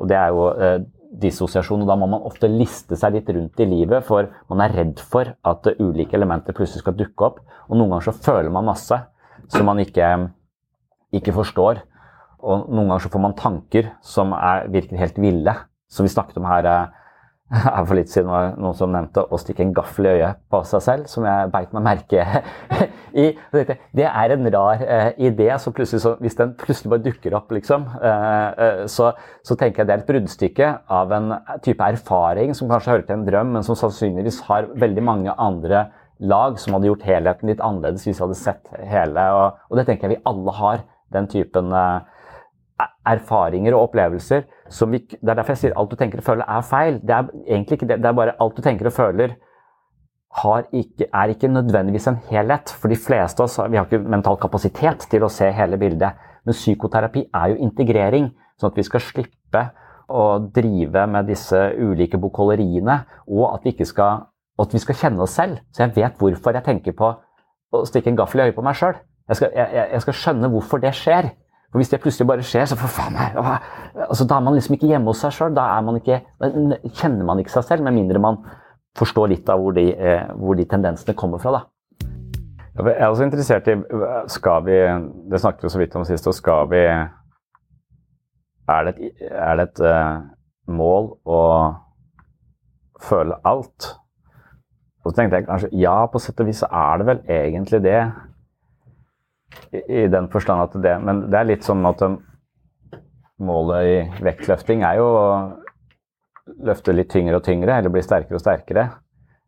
[0.00, 0.78] Og det er jo eh,
[1.20, 4.74] dissosiasjon, og da må man ofte liste seg litt rundt i livet, for man er
[4.80, 7.42] redd for at ulike elementer plutselig skal dukke opp.
[7.68, 8.98] Og noen ganger så føler man masse
[9.52, 10.08] som man ikke,
[11.14, 11.84] ikke forstår.
[12.44, 15.56] Og noen ganger så får man tanker som er, virker helt ville.
[15.92, 17.03] Som vi snakket om her, eh,
[17.64, 20.60] her for litt siden, var noen som nevnte å stikke en gaffel i øyet på
[20.68, 22.24] seg selv, som jeg beit meg merke
[23.24, 23.26] i.
[23.94, 25.50] Det er en rar eh, idé.
[25.62, 29.12] Så så, hvis den plutselig bare dukker opp, liksom, eh, eh, så,
[29.46, 33.18] så, tenker jeg det er et bruddstykke av en type erfaring som kanskje hører til
[33.18, 35.86] en drøm, men som sannsynligvis har veldig mange andre
[36.22, 39.28] lag som hadde gjort helheten litt annerledes hvis vi hadde sett hele.
[39.36, 40.84] Og, og det tenker jeg vi alle har.
[41.14, 42.13] Den typen eh,
[43.06, 46.48] erfaringer og opplevelser som vi, Det er derfor jeg sier alt du tenker og føler
[46.48, 47.00] er feil.
[47.00, 48.00] Det er egentlig ikke det.
[48.02, 49.36] Det er bare alt du tenker og føler
[50.72, 52.70] ikke, er ikke nødvendigvis en helhet.
[52.80, 56.18] For de fleste av oss vi har ikke mental kapasitet til å se hele bildet.
[56.44, 59.62] Men psykoterapi er jo integrering, sånn at vi skal slippe
[60.08, 64.26] å drive med disse ulike bokholderiene, og at vi, skal,
[64.58, 65.62] at vi skal kjenne oss selv.
[65.72, 67.14] Så jeg vet hvorfor jeg tenker på
[67.74, 68.98] å stikke en gaffel i øyet på meg sjøl.
[69.30, 71.30] Jeg, jeg, jeg skal skjønne hvorfor det skjer.
[71.74, 73.34] For Hvis det plutselig bare skjer, så for faen meg,
[74.04, 75.56] altså, da er man liksom ikke hjemme hos seg sjøl.
[75.56, 78.36] Da, da, kjenner man ikke seg selv, med mindre man
[78.94, 81.56] forstår litt av hvor de, eh, hvor de tendensene kommer fra.
[81.56, 81.64] da.
[82.78, 83.74] Jeg er også interessert i
[84.30, 84.78] skal vi,
[85.30, 86.26] Det snakket vi så vidt om sist.
[86.30, 86.84] og skal vi,
[88.68, 90.22] Er det et, er det et uh,
[90.70, 91.42] mål å
[93.02, 93.98] føle alt?
[95.02, 97.82] Og så tenkte jeg kanskje ja, på sett og vis så er det vel egentlig
[97.82, 97.98] det
[99.72, 102.02] i, den forstand at det Men det er litt sånn at
[103.44, 105.24] målet i vektløfting er jo å
[106.68, 108.84] løfte litt tyngre og tyngre, eller bli sterkere og sterkere.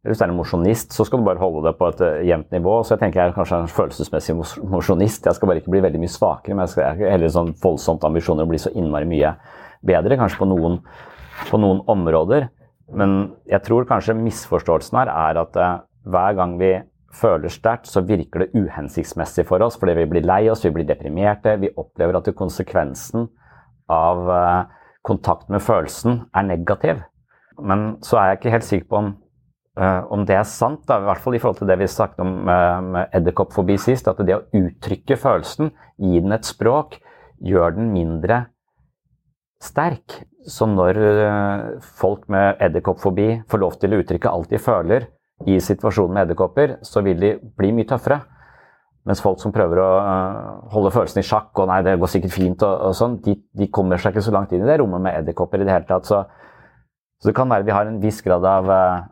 [0.07, 2.53] Hvis du er en mosjonist, så skal du bare holde det på et uh, jevnt
[2.55, 2.77] nivå.
[2.87, 4.37] Så jeg tenker jeg er kanskje en følelsesmessig
[4.71, 5.27] mosjonist.
[5.27, 8.47] Jeg skal bare ikke bli veldig mye svakere, men jeg skal heller sånn voldsomt ambisjoner
[8.47, 9.35] å bli så innmari mye
[9.87, 10.79] bedre, kanskje på noen,
[11.51, 12.49] på noen områder.
[12.95, 13.17] Men
[13.51, 15.73] jeg tror kanskje misforståelsen her er at uh,
[16.07, 16.77] hver gang vi
[17.17, 20.89] føler sterkt, så virker det uhensiktsmessig for oss fordi vi blir lei oss, vi blir
[20.89, 21.57] deprimerte.
[21.63, 23.29] Vi opplever at konsekvensen
[23.93, 24.65] av eh,
[25.07, 27.05] kontakt med følelsen er negativ.
[27.63, 29.13] Men så er jeg ikke helt sikker på om,
[29.81, 30.99] uh, om det er sant, da.
[31.01, 34.11] i hvert fall i forhold til det vi snakket om med edderkoppfobi sist.
[34.11, 36.99] At det å uttrykke følelsen, gi den et språk,
[37.41, 38.43] gjør den mindre
[39.63, 40.21] sterk.
[40.47, 45.09] Så når uh, folk med edderkoppfobi får lov til å uttrykke alt de føler,
[45.45, 48.23] i situasjonen med edderkopper, så vil de bli mye tøffere.
[49.07, 52.35] Mens folk som prøver å uh, holde følelsene i sjakk og nei, det går sikkert
[52.35, 55.05] fint, og, og sånn, de, de, kommer seg ikke så langt inn i det rommet
[55.05, 56.09] med edderkopper i det hele tatt.
[56.09, 56.25] Så,
[57.21, 59.05] så, det kan være vi har en viss grad av uh,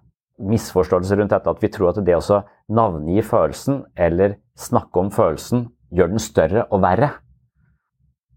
[0.50, 2.40] misforståelse rundt dette, at vi tror at det å
[2.74, 7.12] navngi følelsen eller snakke om følelsen gjør den større og verre.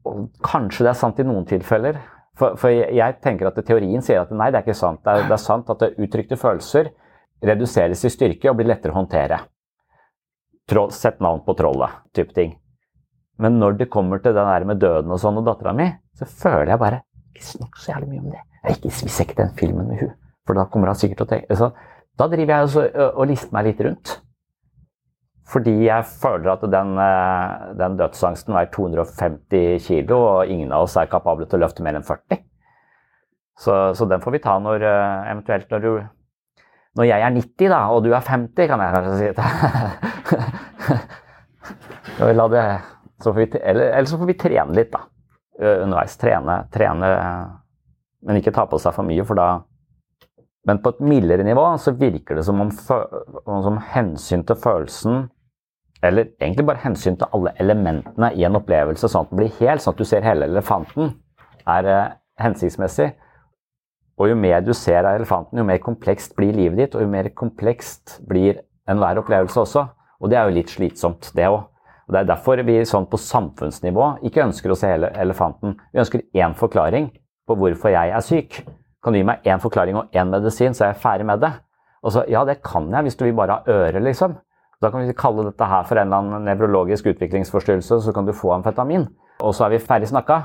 [0.05, 1.97] Og kanskje det er sant i noen tilfeller.
[2.37, 5.01] For, for jeg, tenker at teorien sier at nei, det er ikke sant.
[5.01, 6.91] Det er, det er sant at det uttrykte følelser
[7.43, 9.41] reduseres i styrke og blir lettere å håndtere.
[10.67, 12.57] Troll, sett navn på trollet, type ting.
[13.39, 16.25] Men når det kommer til det der med døden og sånn og dattera mi, så
[16.25, 17.03] føler jeg bare
[17.37, 18.39] Ikke snakk så jævlig mye om det.
[18.63, 20.15] Jeg ikke, vi ikke den filmen med hun,
[20.47, 21.69] for da kommer han sikkert til å tenke så,
[22.17, 24.15] Da driver jeg også og lister meg litt rundt.
[25.47, 26.97] Fordi jeg føler at den,
[27.79, 31.95] den dødsangsten veier 250 kilo, og ingen av oss er kapable til å løfte mer
[31.95, 32.41] enn 40.
[33.61, 35.91] Så, så den får vi ta når eventuelt når du
[36.97, 39.27] Når jeg er 90, da, og du er 50, kan jeg kanskje si.
[42.37, 42.63] La det,
[43.35, 45.03] vi, eller, eller så får vi trene litt, da.
[45.57, 46.17] Underveis.
[46.21, 47.07] Trene, trene,
[48.25, 49.47] men ikke ta på seg for mye, for da
[50.67, 55.29] Men på et mildere nivå så virker det som om, som hensyn til følelsen
[56.03, 59.79] eller egentlig bare hensyn til alle elementene i en opplevelse, sånn at den blir hel,
[59.81, 61.15] sånn at du ser hele elefanten,
[61.65, 61.87] er
[62.41, 63.15] hensiktsmessig.
[64.17, 67.09] Og jo mer du ser av elefanten, jo mer komplekst blir livet ditt, og jo
[67.11, 69.83] mer komplekst blir enhver opplevelse også.
[70.17, 71.67] Og det er jo litt slitsomt, det òg.
[72.07, 75.75] Og Det er derfor vi sånn på samfunnsnivå ikke ønsker å se hele elefanten.
[75.91, 77.11] Vi ønsker én forklaring
[77.47, 78.61] på hvorfor jeg er syk.
[79.03, 81.51] Kan du gi meg én forklaring og én medisin, så er jeg ferdig med det?
[82.03, 84.37] Og så, Ja, det kan jeg hvis du vil bare ha øre, liksom.
[84.81, 88.31] Da kan vi kalle dette her for en eller annen nevrologisk utviklingsforstyrrelse, så kan du
[88.31, 89.07] få amfetamin.
[89.41, 90.41] Og så er vi ferdig snakka.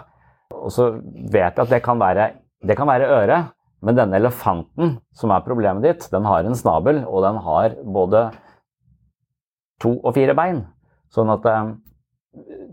[0.53, 0.91] Og så
[1.33, 2.31] vet vi at det kan være,
[2.67, 3.53] det kan være øret,
[3.83, 8.29] men denne elefanten som er problemet ditt, den har en snabel, og den har både
[9.83, 10.63] to og fire bein.
[11.13, 11.73] Sånn at eh,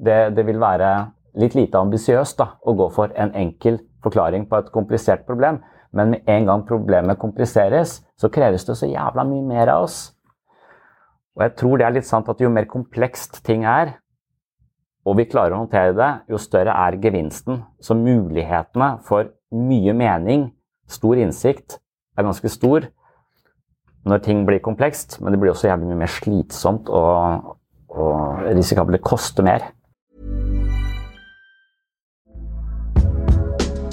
[0.06, 0.92] det, det vil være
[1.40, 5.62] litt lite ambisiøst å gå for en enkel forklaring på et komplisert problem.
[5.92, 10.00] Men med en gang problemet kompliseres, så kreves det så jævla mye mer av oss.
[11.38, 13.96] Og jeg tror det er litt sant at jo mer komplekst ting er,
[15.08, 17.64] og vi klarer å håndtere det, jo større er gevinsten.
[17.82, 20.50] Så mulighetene for mye mening,
[20.90, 21.80] stor innsikt,
[22.18, 22.90] er ganske stor
[24.10, 27.56] når ting blir komplekst, men det blir også jævlig mye mer slitsomt og,
[27.92, 28.98] og risikabelt.
[28.98, 29.70] Det koster mer.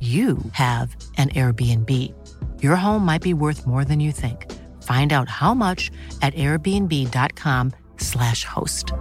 [0.00, 2.14] you have an Airbnb.
[2.62, 4.50] Your home might be worth more than you think.
[4.82, 5.90] Find out how much
[6.22, 8.92] at airbnb.com/slash host.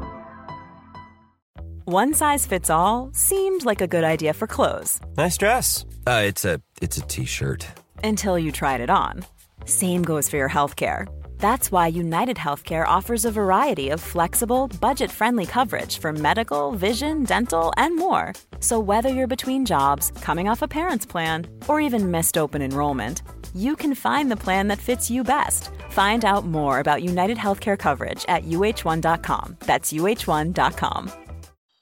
[1.86, 5.00] One size fits all seemed like a good idea for clothes.
[5.18, 5.86] Nice dress.
[6.06, 7.66] Uh, it's a it's a t-shirt.
[8.04, 9.24] Until you tried it on.
[9.66, 11.08] Same goes for your healthcare.
[11.40, 17.24] That's why United Healthcare offers a variety of flexible, budget friendly coverage for medical, vision,
[17.24, 18.34] dental, and more.
[18.60, 23.24] So, whether you're between jobs, coming off a parent's plan, or even missed open enrollment,
[23.56, 25.70] you can find the plan that fits you best.
[25.90, 29.58] Find out more about United Healthcare coverage at uh1.com.
[29.62, 31.12] That's uh1.com.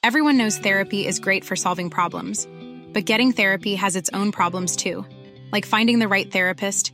[0.04, 2.48] Everyone knows therapy is great for solving problems,
[2.94, 5.04] but getting therapy has its own problems too,
[5.52, 6.94] like finding the right therapist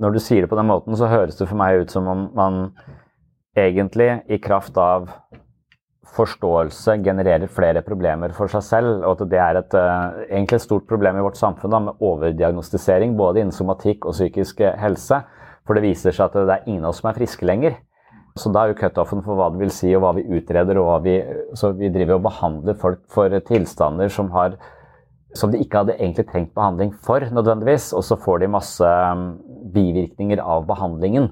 [0.00, 2.26] Når du sier det på den måten, så høres det for meg ut som om
[2.36, 2.62] man
[3.58, 5.10] egentlig, i kraft av
[6.12, 9.04] forståelse, genererer flere problemer for seg selv.
[9.04, 12.04] Og at det er et, uh, egentlig et stort problem i vårt samfunn da, med
[12.04, 15.22] overdiagnostisering både innen somatikk og psykisk helse.
[15.66, 17.78] For det viser seg at det er ingen av oss som er friske lenger.
[18.38, 20.78] Så da er jo cutoffen for hva det vil si, og hva vi utreder.
[20.80, 21.16] og hva vi,
[21.54, 24.56] Så vi driver og behandler folk for tilstander som har
[25.38, 27.92] som de ikke hadde egentlig trengt behandling for, nødvendigvis.
[27.96, 28.90] Og så får de masse
[29.74, 31.30] bivirkninger av behandlingen.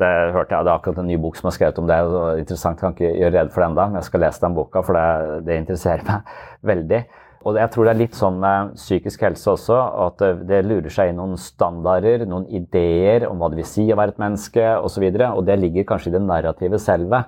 [0.00, 2.00] Det hørte jeg, det er akkurat en ny bok som er skrevet om det.
[2.02, 4.40] og er interessant, Jeg kan ikke gjøre rede for det ennå, men jeg skal lese
[4.42, 6.32] den boka, for det, det, interesserer meg
[6.72, 7.04] veldig.
[7.44, 9.76] Og jeg tror det er litt sånn med psykisk helse også,
[10.06, 13.98] at det lurer seg inn noen standarder, noen ideer om hva det vil si å
[14.00, 15.04] være et menneske osv.
[15.04, 17.20] Og, så og det ligger kanskje i det narrative selve.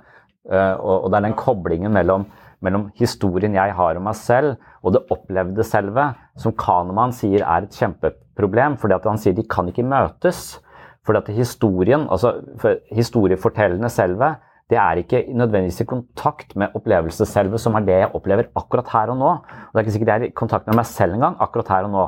[0.51, 2.25] Eh, og det er den koblingen mellom,
[2.65, 7.67] mellom historien jeg har om meg selv, og det opplevde selve, som Kahneman sier er
[7.67, 8.77] et kjempeproblem.
[8.81, 10.61] fordi han sier de kan ikke møtes.
[11.07, 12.41] Fordi at historien, altså
[12.91, 14.35] historiefortellende selve,
[14.71, 19.13] det er ikke nødvendigvis i kontakt med opplevelsesselve, som er det jeg opplever akkurat her
[19.15, 19.29] og nå.
[19.31, 21.87] Og det er ikke sikkert jeg er i kontakt med meg selv engang akkurat her
[21.87, 22.07] og nå.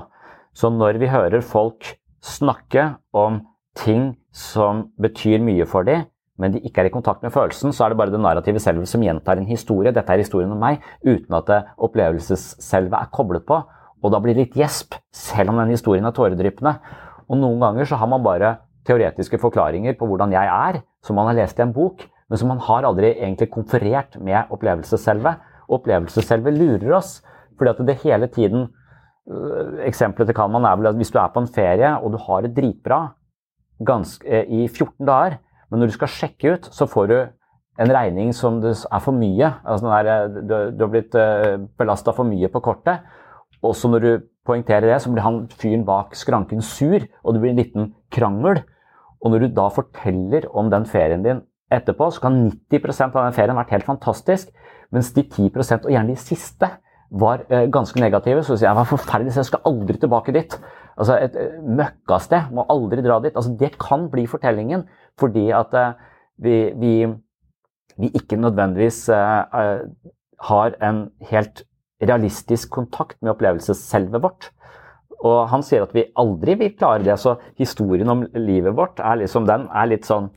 [0.55, 1.95] Så når vi hører folk
[2.25, 3.45] snakke om
[3.79, 6.09] ting som betyr mye for dem,
[6.39, 8.87] men de ikke er i kontakt med følelsen, så er det bare det narrative selve
[8.87, 9.93] som gjentar en historie.
[9.95, 13.59] Dette er historien om meg, uten at opplevelsesselvet er koblet på.
[13.99, 16.77] Og da blir det litt gjesp, selv om den historien er tåredryppende.
[17.27, 18.55] Og noen ganger så har man bare
[18.89, 22.53] teoretiske forklaringer på hvordan jeg er, som man har lest i en bok, men som
[22.53, 25.43] man har aldri egentlig konferert med opplevelsesselvet.
[25.75, 27.19] Opplevelsesselvet lurer oss,
[27.59, 28.69] fordi at det hele tiden
[29.29, 32.19] øh, Eksempelet til Kalman er vel at hvis du er på en ferie og du
[32.23, 33.01] har det dritbra
[33.85, 37.19] ganske, eh, i 14 dager, men når du skal sjekke ut, så får du
[37.79, 39.53] en regning som det er for mye.
[39.63, 43.05] Altså der, eh, du, du, har blitt eh, belasta for mye på kortet.
[43.63, 44.11] Og så når du
[44.47, 48.63] poengterer det, så blir han fyren bak skranken sur, og det blir en liten krangel.
[49.23, 51.45] Og når du da forteller om den ferien din
[51.75, 52.39] etterpå, så kan
[52.71, 54.53] 90% av den ferien vært helt fantastisk,
[54.95, 56.71] mens de 10% og gjerne de siste,
[57.11, 58.43] var eh, ganske negative.
[58.45, 60.59] Så sier jeg var forferdelig, så jeg skal aldri tilbake dit.
[60.99, 63.37] Altså Et møkkasted, må aldri dra dit.
[63.37, 64.85] Altså Det kan bli fortellingen,
[65.19, 65.75] fordi at
[66.43, 66.93] vi, vi
[67.99, 69.81] vi ikke nødvendigvis eh, eh,
[70.49, 71.65] har en helt
[72.03, 74.51] realistisk kontakt med opplevelsesselvet vårt.
[75.19, 77.17] Og han sier at vi aldri vil klare det.
[77.19, 80.31] Så historien om livet vårt er liksom den er litt sånn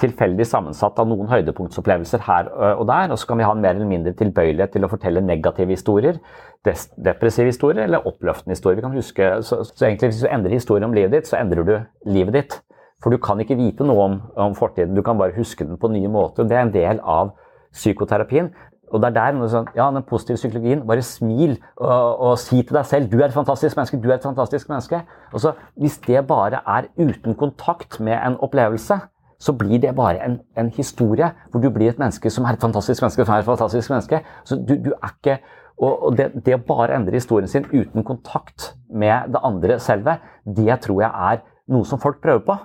[0.00, 3.12] tilfeldig sammensatt av noen høydepunktsopplevelser her og der.
[3.14, 6.20] Og så kan vi ha en mer eller mindre tilbøyelighet til å fortelle negative historier,
[6.64, 8.80] depressive historier eller oppløftende historier.
[8.80, 11.64] Vi kan huske, så, så egentlig Hvis du endrer historien om livet ditt, så endrer
[11.64, 11.74] du
[12.12, 12.60] livet ditt.
[13.02, 15.90] For du kan ikke vite noe om, om, fortiden, du kan bare huske den på
[15.92, 16.48] nye måter.
[16.48, 17.34] Det er en del av
[17.76, 18.50] psykoterapien.
[18.94, 22.76] Og det er der sånn, ja, den positive psykologien Bare smil og, og, si til
[22.76, 23.98] deg selv du er et fantastisk menneske.
[23.98, 25.00] du er et fantastisk menneske.
[25.32, 29.00] Og så, Hvis det bare er uten kontakt med en opplevelse,
[29.38, 32.62] så blir det bare en, en historie hvor du blir et menneske som er et
[32.62, 33.24] fantastisk menneske.
[33.24, 34.20] som er et fantastisk menneske.
[34.44, 35.38] Så du, du er ikke,
[35.76, 40.80] og, det, det å bare endre historien sin uten kontakt med det andre selve, det
[40.86, 42.56] tror jeg er noe som folk prøver på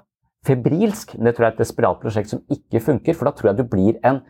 [0.48, 1.18] febrilsk.
[1.18, 3.62] Men det tror jeg er et desperat prosjekt som ikke funker, for da tror jeg
[3.62, 4.24] du blir en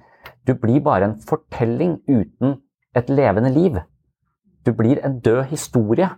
[0.45, 2.59] Du blir bare en fortelling uten
[2.95, 3.79] et levende liv.
[4.65, 6.09] Du blir en død historie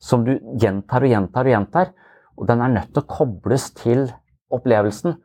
[0.00, 1.92] som du gjentar og gjentar og gjentar.
[2.36, 4.06] Og den er nødt til å kobles til
[4.52, 5.18] opplevelsen.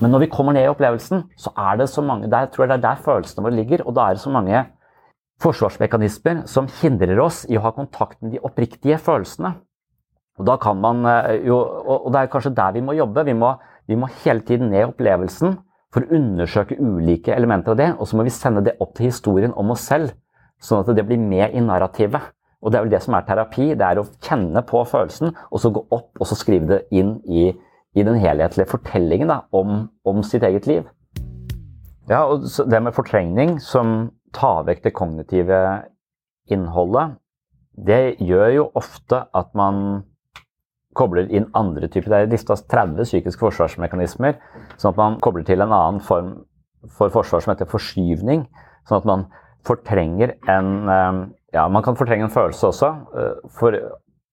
[0.00, 2.72] Men når vi kommer ned i opplevelsen, så er det så mange der tror jeg
[2.72, 3.84] det er der følelsene våre ligger.
[3.86, 4.64] Og da er det så mange
[5.42, 9.56] forsvarsmekanismer som hindrer oss i å ha kontakt med de oppriktige følelsene.
[10.38, 13.26] Og, da kan man, eh, jo, og det er kanskje der vi må jobbe.
[13.28, 13.52] Vi må,
[13.86, 15.58] vi må hele tiden ned i opplevelsen
[15.92, 17.90] for å undersøke ulike elementer av det.
[17.98, 20.14] Og så må vi sende det opp til historien om oss selv,
[20.62, 22.32] sånn at det blir med i narrativet.
[22.62, 23.72] Og det er vel det som er terapi.
[23.74, 27.16] Det er å kjenne på følelsen, og så gå opp og så skrive det inn
[27.26, 27.50] i,
[27.94, 30.86] i den helhetlige fortellingen da, om, om, sitt eget liv.
[32.08, 35.58] Ja, og det med fortrengning som tar vekk det kognitive
[36.50, 37.18] innholdet,
[37.76, 40.02] det gjør jo ofte at man
[40.96, 44.36] kobler inn andre typer Det er lista 30 psykiske forsvarsmekanismer,
[44.76, 46.34] sånn at man kobler til en annen form
[46.90, 48.44] for forsvar som heter forskyvning.
[48.88, 49.28] Sånn at man
[49.66, 51.22] fortrenger en eh,
[51.52, 53.76] Ja, man kan fortrenge en følelse også, eh, for,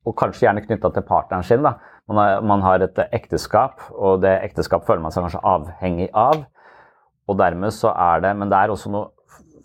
[0.07, 1.65] og kanskje gjerne knytta til partneren sin.
[1.65, 1.75] Da.
[2.09, 6.45] Man, har, man har et ekteskap, og det ekteskap føler man seg kanskje avhengig av.
[7.29, 9.11] Og dermed så er det Men det er også noe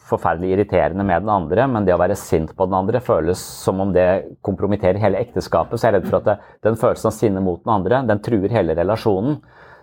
[0.05, 3.81] forferdelig irriterende med den andre, men det å være sint på den andre føles som
[3.81, 5.81] om det kompromitterer hele ekteskapet.
[5.81, 6.35] Så jeg er redd for at det,
[6.67, 9.39] den følelsen av sinne mot den andre, den truer hele relasjonen.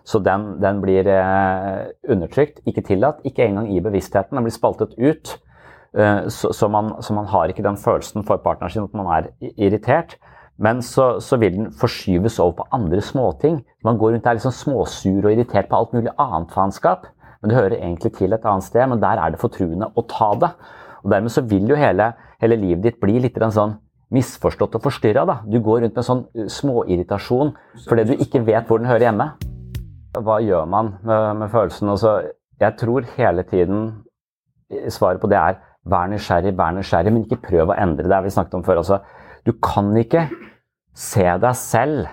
[0.06, 4.38] Så den, den blir eh, undertrykt, ikke tillatt, ikke engang i bevisstheten.
[4.38, 5.36] Den blir spaltet ut.
[5.97, 9.12] Eh, så, så, man, så, man, har ikke den følelsen for partneren sin at man
[9.18, 10.18] er irritert.
[10.62, 13.62] Men så, så vil den forskyves over på andre småting.
[13.84, 17.07] Man går rundt der er liksom småsur og irritert på alt mulig annet faenskap.
[17.41, 20.34] Men det hører egentlig til et annet sted, men der er det fortruende å ta
[20.43, 20.51] det.
[21.01, 23.80] Og Dermed så vil jo hele, hele livet ditt bli litt sånn
[24.14, 25.39] misforstått og forstyrra.
[25.49, 27.55] Du går rundt med sånn uh, småirritasjon
[27.88, 29.32] fordi du ikke vet hvor den hører hjemme.
[30.12, 31.89] Hva gjør man med, med følelsen?
[31.89, 32.18] Altså,
[32.62, 33.86] jeg tror hele tiden
[34.91, 35.59] svaret på det er
[35.89, 38.24] vær nysgjerrig, vær nysgjerrig, men ikke prøv å endre det.
[38.24, 38.84] vi snakket om før.
[38.84, 38.99] Altså,
[39.47, 40.28] du kan ikke
[40.94, 42.10] se deg selv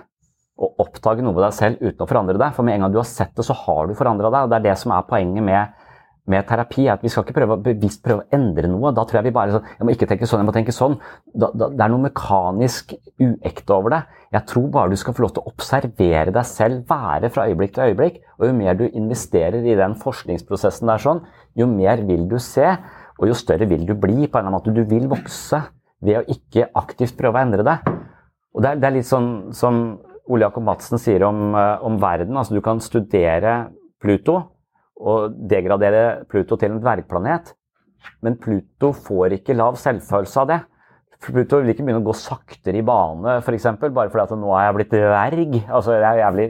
[0.59, 2.55] og oppdage noe ved deg selv uten å forandre deg.
[2.55, 4.43] For med en gang du har sett det, så har du forandra deg.
[4.43, 5.85] og Det er det som er poenget med,
[6.29, 6.87] med terapi.
[6.91, 8.91] at Vi skal ikke prøve, bevisst prøve å endre noe.
[8.95, 10.97] Da tror jeg vi bare sånn Jeg må ikke tenke sånn, jeg må tenke sånn.
[11.31, 12.91] Da, da, det er noe mekanisk
[13.23, 14.01] uekte over det.
[14.35, 17.77] Jeg tror bare du skal få lov til å observere deg selv, være fra øyeblikk
[17.77, 18.21] til øyeblikk.
[18.37, 21.23] Og jo mer du investerer i den forskningsprosessen der sånn,
[21.55, 22.75] jo mer vil du se,
[23.19, 24.27] og jo større vil du bli.
[24.27, 24.75] på en eller annen måte.
[24.75, 25.63] Du vil vokse
[26.03, 27.79] ved å ikke aktivt prøve å endre det.
[28.59, 29.77] Og det er, det er litt sånn som
[30.27, 32.35] Ole Jakob Madsen sier om, eh, om, verden.
[32.35, 33.69] Altså du kan studere
[34.03, 34.35] Pluto
[34.99, 37.53] og degradere Pluto til en dvergplanet.
[38.19, 40.59] Men Pluto får ikke lav selvfølelse av det.
[41.23, 43.65] Pluto vil ikke begynne å gå saktere i bane, f.eks.
[43.79, 45.57] Bare fordi at nå er jeg blitt dverg.
[45.65, 46.45] Altså, jeg er jævlig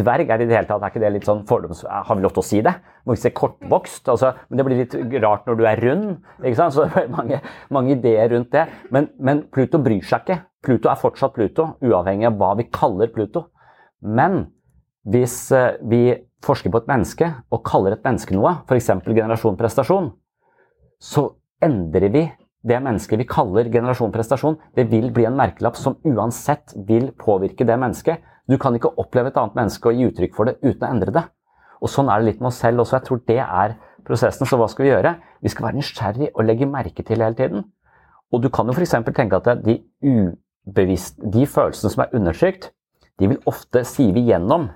[0.00, 1.80] Dverg er det i det hele tatt, er ikke det litt sånn fordoms...
[1.88, 2.74] Har vi lov til å si det?
[3.04, 4.08] Må ikke se kortvokst.
[4.12, 6.12] Altså, men det blir litt rart når du er rund.
[6.40, 6.76] ikke sant?
[6.76, 8.68] Så det er mange, mange ideer rundt det.
[8.94, 10.44] Men, men Pluto bryr seg ikke.
[10.64, 13.46] Pluto er fortsatt Pluto, uavhengig av hva vi kaller Pluto.
[14.00, 14.44] Men
[15.08, 16.02] hvis eh, vi
[16.44, 18.90] forsker på et menneske og kaller et menneske noe, f.eks.
[19.08, 20.10] generasjon prestasjon,
[21.00, 21.30] så
[21.64, 22.26] endrer vi
[22.60, 24.58] det mennesket vi kaller generasjon prestasjon.
[24.76, 28.20] Det vil bli en merkelapp som uansett vil påvirke det mennesket.
[28.50, 31.14] Du kan ikke oppleve et annet menneske og gi uttrykk for det uten å endre
[31.16, 31.24] det.
[31.80, 32.98] Og Sånn er det litt med oss selv også.
[32.98, 34.48] Jeg tror det er prosessen.
[34.48, 35.14] Så hva skal vi gjøre?
[35.40, 37.64] Vi skal være nysgjerrig og legge merke til hele tiden.
[38.30, 38.98] Og du kan jo f.eks.
[39.16, 39.80] tenke at de,
[40.68, 42.70] ubevisst, de følelsene som er undertrykt,
[43.20, 44.70] de vil ofte sive igjennom.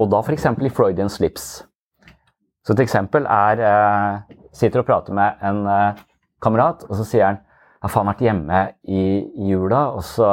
[0.00, 0.46] Og da f.eks.
[0.46, 1.64] i Freudian slips.
[2.64, 6.04] Så et eksempel er eh, Sitter og prater med en eh,
[6.42, 9.02] kamerat, og så sier han jeg har faen vært hjemme i,
[9.44, 10.28] i jula, og så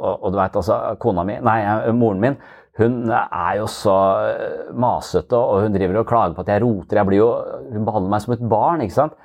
[0.00, 1.58] og, og, du vet altså, kona mi, nei,
[1.94, 2.38] moren min
[2.80, 3.96] hun er jo så
[4.30, 7.00] eh, masete, og hun driver og klager på at jeg roter.
[7.00, 7.30] Jeg blir jo,
[7.74, 8.84] hun behandler meg som et barn.
[8.84, 9.16] ikke sant?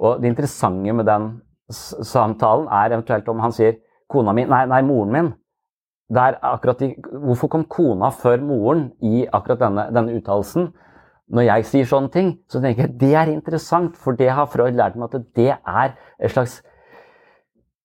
[0.00, 1.28] Og det interessante med den
[1.70, 3.78] samtalen er eventuelt om han sier
[4.10, 5.32] kona mi, nei, nei moren min.
[6.14, 10.70] Der akkurat de, hvorfor kom kona før moren i akkurat denne, denne uttalelsen?
[11.34, 14.78] Når jeg sier sånne ting, så tenker jeg det er interessant, for det har Freud
[14.78, 16.60] lært meg at det er et slags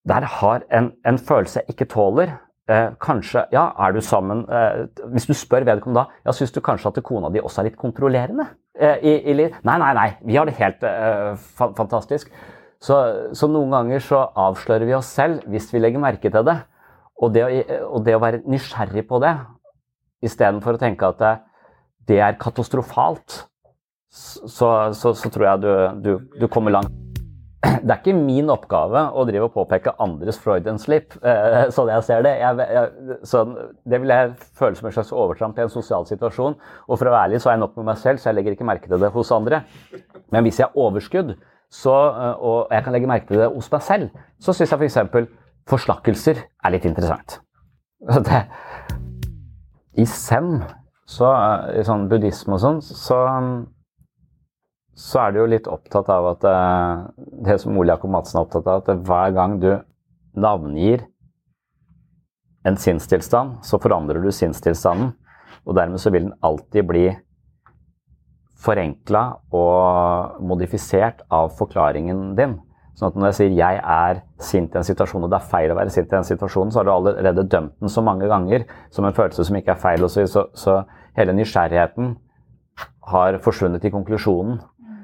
[0.05, 2.37] Der har en, en følelse jeg ikke tåler.
[2.69, 6.61] Eh, kanskje Ja, er du sammen eh, Hvis du spør vedkommende da ja, Syns du
[6.61, 8.45] kanskje at kona di også er litt kontrollerende?
[8.79, 10.07] Eh, i, i, nei, nei, nei.
[10.25, 12.29] Vi har det helt eh, fa fantastisk.
[12.81, 12.97] Så,
[13.37, 16.57] så, noen ganger så avslører vi oss selv hvis vi legger merke til det.
[17.21, 19.35] Og det, å, og det å være nysgjerrig på det
[20.25, 21.35] istedenfor å tenke at det,
[22.09, 23.43] det er katastrofalt,
[24.11, 24.67] så,
[24.97, 25.69] så, så, tror jeg du,
[26.03, 26.11] du,
[26.41, 26.91] du, kommer langt.
[27.85, 31.13] Det er ikke min oppgave å drive og påpeke andres Freudian slip,
[31.75, 32.33] sånn jeg ser det.
[32.41, 33.45] Jeg, jeg, så
[33.85, 36.57] det vil jeg føle som en slags overtramp i en sosial situasjon.
[36.89, 38.57] Og for å være ærlig så er jeg nok med meg selv, så jeg legger
[38.57, 39.61] ikke merke til det hos andre.
[40.33, 41.35] Men hvis jeg har overskudd,
[41.71, 44.09] så, eh, og jeg kan legge merke til det hos meg selv,
[44.41, 44.99] så syns jeg f.eks.
[45.13, 45.29] For
[45.71, 47.39] forslakkelser er litt interessant.
[48.01, 48.39] Det,
[50.01, 50.55] I Zen
[51.11, 51.29] så
[51.75, 53.17] i sånn buddhisme og sånn, så,
[54.97, 57.05] så er du jo litt opptatt av at eh,
[57.47, 59.71] det som Ole Jakob Madsen er opptatt av, at hver gang du
[60.39, 61.05] navngir
[62.67, 65.13] en sinnstilstand, så forandrer du sinnstilstanden.
[65.65, 67.05] Og dermed så vil den alltid bli
[68.61, 69.23] forenkla
[69.57, 72.59] og modifisert av forklaringen din.
[72.97, 75.71] Sånn at når jeg sier 'jeg er sint i en situasjon', og det er feil
[75.71, 78.65] å være sint i den situasjonen, så har du allerede dømt den så mange ganger
[78.91, 80.09] som en følelse som ikke er feil.
[80.09, 80.83] Så, så, så
[81.17, 82.17] hele nysgjerrigheten
[83.07, 84.61] har forsvunnet i konklusjonen.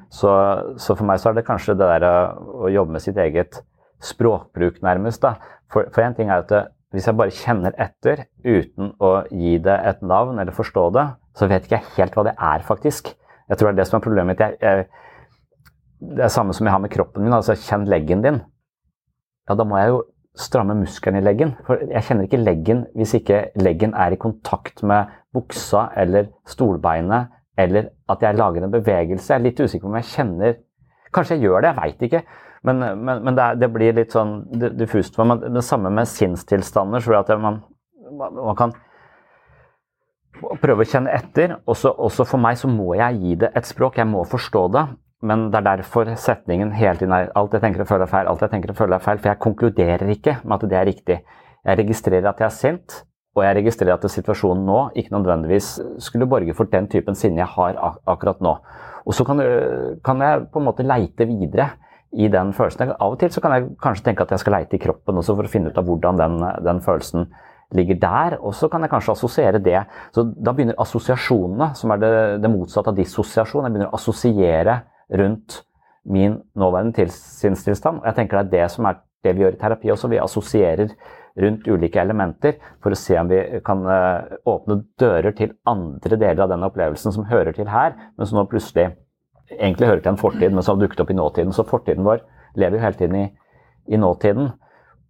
[0.10, 0.30] Så,
[0.78, 3.62] så, for meg så er det kanskje det der å, å jobbe med sitt eget
[4.00, 5.22] språkbruk, nærmest.
[5.22, 5.36] da.
[5.72, 9.58] For, for en ting er at det, hvis jeg bare kjenner etter uten å gi
[9.60, 13.16] det et navn eller forstå det, så vet ikke jeg helt hva det er, faktisk.
[13.48, 14.44] Jeg tror det er det som er problemet mitt.
[14.44, 14.88] Jeg, jeg,
[16.18, 17.34] det er samme som jeg har med kroppen min.
[17.34, 18.42] altså Kjenn leggen din.
[19.48, 20.04] Ja, da må jeg jo
[20.38, 21.56] stramme muskelen i leggen.
[21.68, 27.34] For jeg kjenner ikke leggen hvis ikke leggen er i kontakt med buksa eller stolbeinet,
[27.58, 29.32] eller at jeg lager en bevegelse.
[29.32, 30.58] Jeg er litt usikker på om jeg kjenner
[31.16, 32.20] Kanskje jeg gjør det, jeg veit ikke.
[32.68, 34.34] Men, men, men det, er, det, blir litt sånn
[34.76, 35.46] diffust for meg.
[35.56, 37.00] Det samme med sinnstilstander.
[37.00, 37.62] så at man,
[38.12, 38.74] man kan
[40.62, 41.58] prøve å kjenne etter.
[41.70, 44.00] Også, også for meg så må jeg gi det et språk.
[44.02, 44.88] Jeg må forstå det.
[45.26, 48.28] Men det er derfor setningen hele tiden er alt jeg tenker og føler er feil.
[48.30, 50.86] alt jeg tenker og føler er feil, For jeg konkluderer ikke med at det er
[50.86, 51.18] riktig.
[51.66, 53.00] Jeg registrerer at jeg er sint,
[53.36, 55.72] og jeg registrerer at situasjonen nå ikke nødvendigvis
[56.06, 58.54] skulle borge for den typen sinne jeg har ak akkurat nå.
[59.06, 59.42] Og så kan,
[60.06, 61.70] kan, jeg på en måte leite videre
[62.14, 62.94] i den følelsen.
[62.94, 65.36] Av og til så kan jeg kanskje tenke at jeg skal leite i kroppen også
[65.36, 67.30] for å finne ut av hvordan den, den følelsen
[67.76, 68.38] ligger der.
[68.40, 69.80] Og så kan jeg kanskje assosiere det.
[70.16, 72.12] Så da begynner assosiasjonene, som er det,
[72.44, 73.68] det motsatte av dissosiasjon.
[73.68, 74.82] Jeg begynner å assosiere
[75.20, 75.62] rundt
[76.08, 78.04] min nåværende sinnstilstand.
[78.06, 80.12] Jeg tenker det er det som er det vi gjør i terapi også.
[80.12, 80.94] Vi assosierer
[81.38, 86.46] rundt ulike elementer for å se om vi kan eh, åpne dører til andre deler
[86.46, 88.90] av den opplevelsen som hører til her, men som nå plutselig
[89.54, 91.54] egentlig hører til en fortid, men som har dukket opp i nåtiden.
[91.56, 92.24] Så fortiden vår
[92.58, 93.28] lever jo hele tiden i,
[93.94, 94.50] i nåtiden.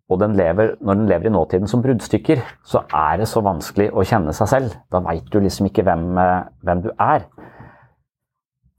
[0.07, 3.89] Og den lever, når den lever i nåtiden som bruddstykker, så er det så vanskelig
[3.91, 4.77] å kjenne seg selv.
[4.91, 7.27] Da veit du liksom ikke hvem, eh, hvem du er.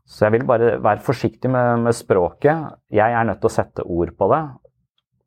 [0.08, 2.72] Så jeg vil bare være forsiktig med, med, språket.
[2.88, 4.42] Jeg er nødt til å sette ord på det.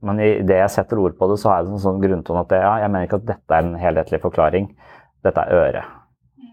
[0.02, 2.49] Men i det jeg setter ord på det, så har jeg en sånn grunntone at
[2.49, 4.72] det, ja, jeg mener ikke at dette er en helhetlig forklaring.
[5.22, 5.97] Dette er øret.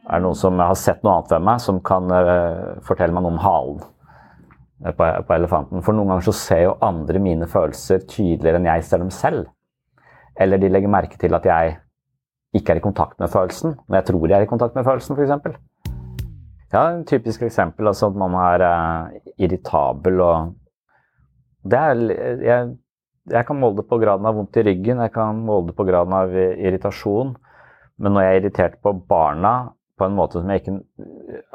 [0.08, 3.24] Er det noen som har sett noe annet ved meg, som kan uh, fortelle meg
[3.24, 3.80] noe om halen?
[4.82, 5.82] På, på elefanten.
[5.84, 9.48] For noen ganger så ser jo andre mine følelser tydeligere enn jeg ser dem selv.
[10.38, 11.78] Eller de legger merke til at jeg
[12.56, 15.18] ikke er i kontakt med følelsen, når jeg tror jeg er i kontakt med følelsen,
[15.18, 15.58] f.eks.
[16.72, 20.54] Ja, en typisk eksempel altså at man er uh, irritabel og
[21.68, 22.02] det er,
[22.44, 22.68] jeg,
[23.32, 25.84] jeg, kan måle det på graden av vondt i ryggen, jeg kan måle det på
[25.88, 27.34] graden av irritasjon.
[27.98, 29.54] Men når jeg er irritert på barna
[29.98, 30.76] på en måte som jeg ikke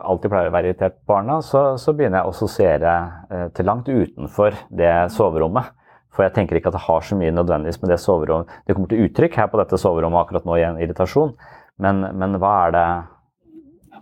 [0.04, 2.96] alltid pleier å være irritert på barna, så, så begynner jeg å assosiere
[3.30, 5.72] eh, til langt utenfor det soverommet.
[6.14, 8.91] For jeg tenker ikke at det har så mye nødvendigvis med det soverommet Det kommer
[8.91, 11.34] til uttrykk her på dette soverommet akkurat nå i en irritasjon,
[11.82, 12.86] men, men hva er det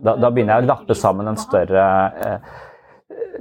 [0.02, 1.86] da, da, begynner jeg å lappe sammen en større
[2.26, 2.52] eh,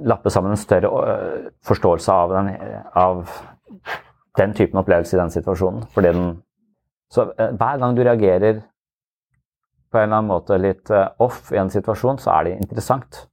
[0.06, 2.52] lappe sammen en større eh, forståelse av den,
[3.00, 3.24] av
[4.38, 5.86] den typen opplevelse i den situasjonen.
[6.04, 6.28] Den,
[7.12, 8.62] så eh, hver gang du reagerer
[9.90, 13.24] på en eller annen måte litt eh, off i en situasjon, så er det interessant.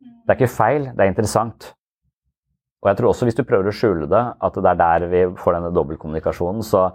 [0.00, 1.72] Det er ikke feil, det er interessant.
[2.82, 5.24] Og jeg tror også hvis du prøver å skjule det, at det er der vi
[5.40, 6.88] får denne dobbeltkommunikasjonen, så,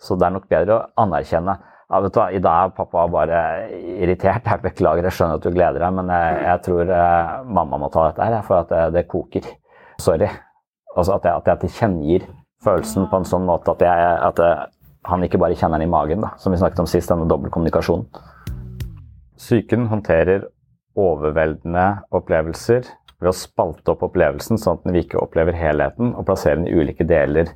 [0.00, 1.58] så det er nok bedre å anerkjenne
[1.88, 3.38] ja, vet du I dag er pappa bare
[3.72, 4.44] irritert.
[4.44, 7.88] Jeg beklager, jeg skjønner at du gleder deg, men jeg, jeg tror eh, mamma må
[7.92, 9.48] ta dette her, for at det, det koker.
[10.02, 10.28] Sorry.
[10.94, 12.26] Altså at jeg, at jeg tilkjennegir
[12.64, 14.42] følelsen på en sånn måte at, jeg, at
[15.08, 18.08] han ikke bare kjenner den i magen, da, som vi snakket om sist, denne dobbeltkommunikasjonen.
[19.38, 20.48] Psyken håndterer
[20.98, 26.58] overveldende opplevelser ved å spalte opp opplevelsen sånn at den ikke opplever helheten, og plassere
[26.60, 27.54] den i ulike deler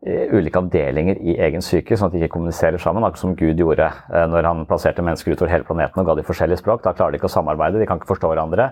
[0.00, 3.04] ulike avdelinger i egen syke, sånn at de ikke kommuniserer sammen.
[3.04, 6.28] Akkurat som Gud gjorde eh, når han plasserte mennesker utover hele planeten og ga dem
[6.28, 6.80] forskjellige språk.
[6.86, 8.70] Da klarer de ikke å samarbeide, de kan ikke forstå hverandre.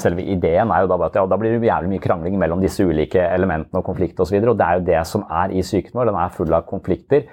[0.00, 2.84] Selve ideen er jo da at ja, da blir det jævlig mye krangling mellom disse
[2.84, 4.36] ulike elementene og konflikter osv.
[4.42, 6.12] Og, og det er jo det som er i psyken vår.
[6.12, 7.24] Den er full av konflikter.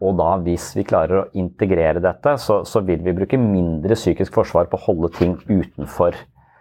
[0.00, 4.38] Og da, hvis vi klarer å integrere dette, så, så vil vi bruke mindre psykisk
[4.38, 6.16] forsvar på å holde ting utenfor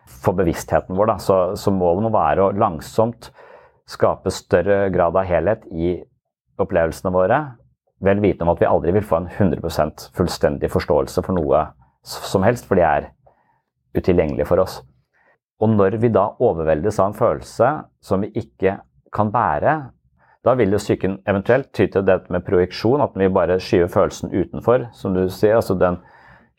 [0.09, 1.13] for bevisstheten vår.
[1.23, 3.29] Så, så målet må være å langsomt
[3.89, 5.95] skape større grad av helhet i
[6.59, 7.39] opplevelsene våre,
[8.03, 11.63] vel vitende om at vi aldri vil få en 100% fullstendig forståelse for noe
[12.03, 13.09] som helst, for de er
[13.95, 14.79] utilgjengelige for oss.
[15.59, 17.71] Og når vi da overveldes av en følelse
[18.03, 18.77] som vi ikke
[19.15, 19.75] kan bære,
[20.45, 24.31] da vil jo psyken eventuelt ty til dette med projeksjon, at vi bare skyver følelsen
[24.31, 25.55] utenfor, som du sier.
[25.55, 25.97] altså den,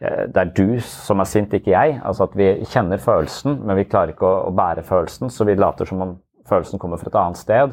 [0.00, 2.00] eh, Det er du som er sint, ikke jeg.
[2.04, 5.54] Altså at vi kjenner følelsen, men vi klarer ikke å, å bære følelsen, så vi
[5.54, 7.72] later som om følelsen kommer fra et annet sted.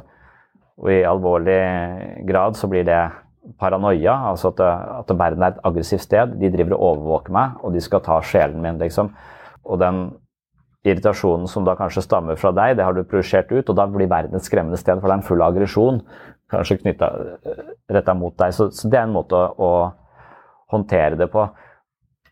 [0.78, 3.12] Og i alvorlig grad så blir det
[3.60, 4.60] paranoia, altså at,
[5.02, 6.40] at verden er et aggressivt sted.
[6.40, 9.12] De driver og overvåker meg, og de skal ta sjelen min, liksom.
[9.66, 10.12] Og den
[10.88, 14.10] irritasjonen som da kanskje stammer fra deg, det har du projisert ut, og da blir
[14.10, 16.02] verden et skremmende sted, for det er en full aggresjon
[16.52, 17.12] kanskje knytta
[17.92, 18.54] retta mot deg.
[18.56, 21.46] Så, så, det er en måte å, å håndtere det på.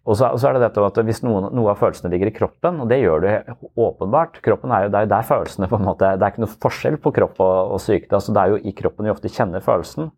[0.05, 2.35] Og så, og så, er det dette at Hvis noen, noe av følelsene ligger i
[2.35, 3.33] kroppen, og det gjør det
[3.73, 6.43] åpenbart Kroppen er jo, Det er jo der følelsene på en måte, Det er ikke
[6.43, 8.19] noe forskjell på kropp og, og sykdom.
[8.19, 10.11] Altså, det er jo i kroppen vi ofte kjenner følelsen.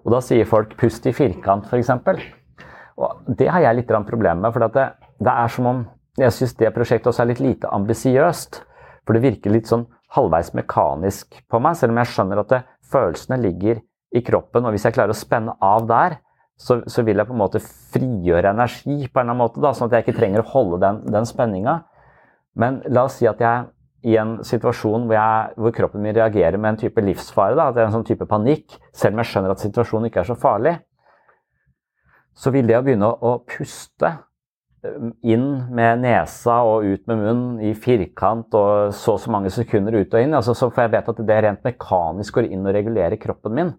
[0.00, 1.90] Og Da sier folk 'pust i firkant', f.eks.
[2.96, 4.52] Og Det har jeg litt problemer med.
[4.54, 4.88] For det,
[5.20, 5.84] det, er som om
[6.18, 8.62] Jeg syns det prosjektet også er litt lite ambisiøst.
[9.06, 12.60] For det virker litt sånn halvveis mekanisk på meg, selv om jeg skjønner at det,
[12.90, 13.80] følelsene ligger
[14.14, 14.66] i kroppen.
[14.66, 16.18] Og hvis jeg klarer å spenne av der,
[16.60, 19.72] så, så, vil jeg på en måte frigjøre energi på en eller annen måte, da,
[19.72, 21.78] sånn at jeg ikke trenger å holde den, den spenninga.
[22.60, 23.70] Men la oss si at jeg
[24.10, 27.76] i en situasjon hvor, jeg, hvor, kroppen min reagerer med en type livsfare, da, at
[27.76, 30.36] det er en sånn type panikk, selv om jeg skjønner at situasjonen ikke er så
[30.40, 30.74] farlig,
[32.36, 34.14] så vil det å begynne å, å puste
[34.80, 39.98] inn med nesa og ut med munnen i firkant og så og så mange sekunder
[39.98, 42.74] ut og inn, altså, så får jeg vite at det rent mekanisk går inn og
[42.76, 43.74] regulerer kroppen min.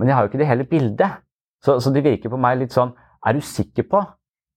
[0.00, 1.20] Men jeg har jo ikke det hele bildet.
[1.62, 2.90] Så, så, det virker på meg litt sånn
[3.22, 4.00] Er du sikker på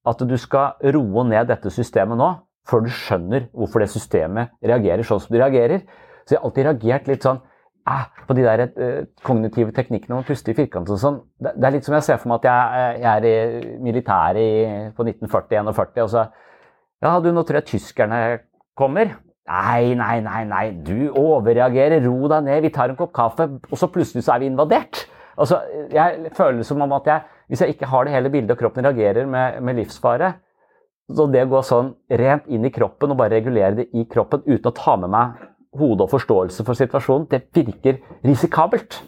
[0.10, 2.32] at du skal roe ned dette systemet nå,
[2.66, 5.84] før du skjønner hvorfor det systemet reagerer sånn som det reagerer?
[6.26, 7.44] Så jeg har alltid reagert litt sånn
[7.90, 11.20] eh, på de der eh, kognitive teknikkene om å puste i firkant og sånn.
[11.38, 13.76] Det, det, er litt som jeg ser for meg at jeg, eh, jeg er i
[13.86, 16.26] militæret på 1940-41, og så
[17.04, 18.20] Ja, du, nå tror jeg tyskerne
[18.78, 19.12] kommer.
[19.46, 22.02] Nei, nei, nei, nei, du overreagerer.
[22.08, 25.04] Ro deg ned, vi tar en kopp kaffe, og så plutselig så er vi invadert.
[25.38, 25.60] Altså,
[25.92, 28.62] jeg føler det som om at jeg, hvis jeg ikke har det hele bildet, og
[28.64, 30.34] kroppen reagerer med, med livsfare
[31.12, 34.42] Så det å gå sånn rent inn i kroppen og bare regulere det i kroppen
[34.48, 35.44] uten å ta med meg
[35.80, 39.02] hode og forståelse for situasjonen, det virker risikabelt.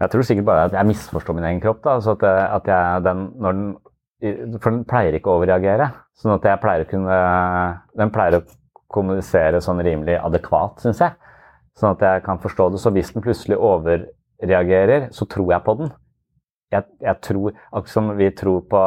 [0.00, 1.82] Jeg tror sikkert bare at jeg misforstår min egen kropp.
[1.84, 1.98] Da.
[1.98, 2.22] Altså at,
[2.56, 3.64] at jeg, den, den,
[4.60, 5.90] for den pleier ikke å overreagere.
[6.16, 7.18] Sånn at jeg pleier å kunne
[7.98, 8.46] Den pleier å
[8.90, 11.12] kommunisere sånn rimelig adekvat, syns jeg.
[11.78, 12.80] Sånn at jeg kan forstå det.
[12.80, 15.92] Så hvis den plutselig overreagerer, så tror jeg på den.
[16.72, 18.82] Jeg, jeg tror, Akkurat som vi tror på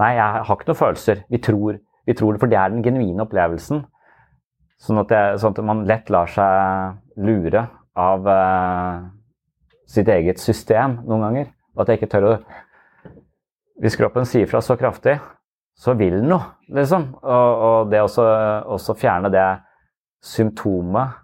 [0.00, 1.18] Nei, jeg har ikke noen følelser.
[1.28, 1.76] Vi tror,
[2.08, 3.82] vi tror, det, for det er den genuine opplevelsen.
[4.80, 7.66] Sånn at, det, sånn at man lett lar seg lure
[8.00, 9.02] av eh,
[9.90, 11.50] sitt eget system noen ganger.
[11.74, 12.38] Og at jeg ikke tør å
[13.80, 15.14] Hvis kroppen sier fra så kraftig,
[15.72, 17.06] så vil den noe, liksom.
[17.22, 19.44] Og, og det å fjerne det
[20.20, 21.14] symptomet,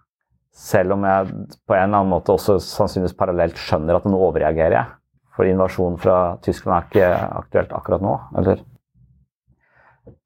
[0.56, 1.34] selv om jeg
[1.68, 4.94] på en eller annen måte også sannsynligvis parallelt skjønner at nå overreagerer jeg.
[5.36, 7.10] For invasjon fra Tyskland er ikke
[7.42, 8.14] aktuelt akkurat nå.
[8.40, 8.64] eller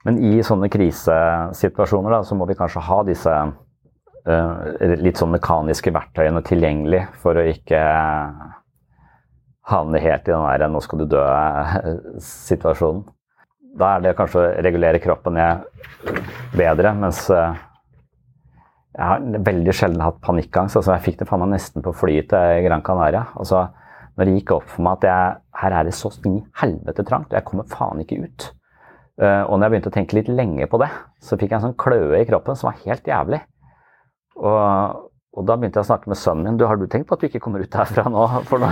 [0.06, 4.54] men i sånne krisesituasjoner da, så må vi kanskje ha disse uh,
[5.00, 7.80] litt sånn mekaniske verktøyene tilgjengelig for å ikke
[9.70, 13.04] havne helt i den der 'nå skal du dø'-situasjonen.
[13.78, 15.60] Da er det kanskje å regulere kroppen ned
[16.56, 17.54] bedre, mens uh,
[18.96, 20.76] jeg har veldig sjelden hatt panikkangst.
[20.76, 23.26] altså Jeg fikk det faen meg nesten på flyet til Gran Canaria.
[23.36, 23.68] altså
[24.16, 27.04] Når det gikk opp for meg at jeg, her er det så inn i helvete
[27.06, 28.59] trangt, og jeg kommer faen ikke ut.
[29.20, 30.88] Uh, og når jeg begynte å tenke litt lenge på det,
[31.20, 33.40] så fikk jeg en sånn kløe i kroppen som var helt jævlig.
[34.40, 34.60] Og,
[35.36, 36.56] og da begynte jeg å snakke med sønnen min.
[36.56, 38.58] Du, 'Har du tenkt på at du ikke kommer ut herfra nå?' For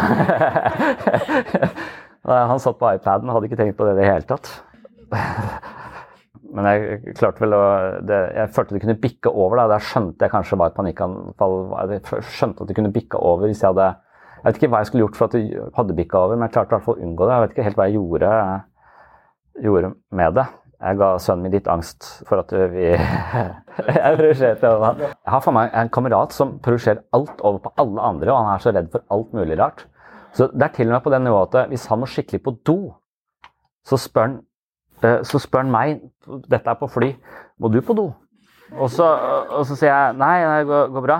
[2.28, 4.48] Han satt på iPaden og hadde ikke tenkt på det i det hele tatt.
[6.48, 7.62] Men jeg klarte vel å
[8.08, 9.56] det, Jeg følte det kunne bikke over.
[9.60, 11.56] da, Der skjønte jeg kanskje var et panikkanfall.
[11.92, 13.88] Jeg skjønte at det kunne bikke over hvis jeg hadde
[14.38, 16.54] Jeg vet ikke hva jeg skulle gjort for at det hadde bikka over, men jeg
[16.54, 17.32] klarte i hvert fall å unngå det.
[17.34, 18.32] Jeg vet ikke helt hva jeg gjorde
[19.62, 20.46] gjorde med det.
[20.78, 22.92] Jeg ga sønnen min litt angst for at vi
[23.98, 25.00] Jeg projiserte over ham.
[25.02, 28.52] Jeg har for meg en kamerat som projiserer alt over på alle andre, og han
[28.52, 29.86] er så redd for alt mulig rart.
[30.36, 32.54] Så det er til og med på det nivået at hvis han må skikkelig på
[32.68, 32.78] do,
[33.86, 34.38] så spør han,
[35.02, 36.00] eh, så spør han meg
[36.50, 37.12] Dette er på fly.
[37.58, 38.10] Må du på do?
[38.76, 39.06] Og så,
[39.48, 41.18] og så sier jeg nei, det går, går bra.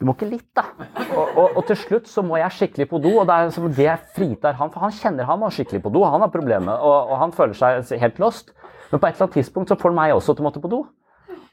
[0.00, 0.64] Du må ikke litt, da.
[1.04, 3.68] Og, og, og, til slutt så må jeg skikkelig på do, og det er som
[3.70, 4.72] det fritar han.
[4.74, 7.54] For han kjenner han må skikkelig på do, han har problemer, og, og, han føler
[7.54, 8.50] seg helt lost.
[8.90, 10.70] Men på et eller annet tidspunkt så får han meg også til å måtte på
[10.72, 10.82] do.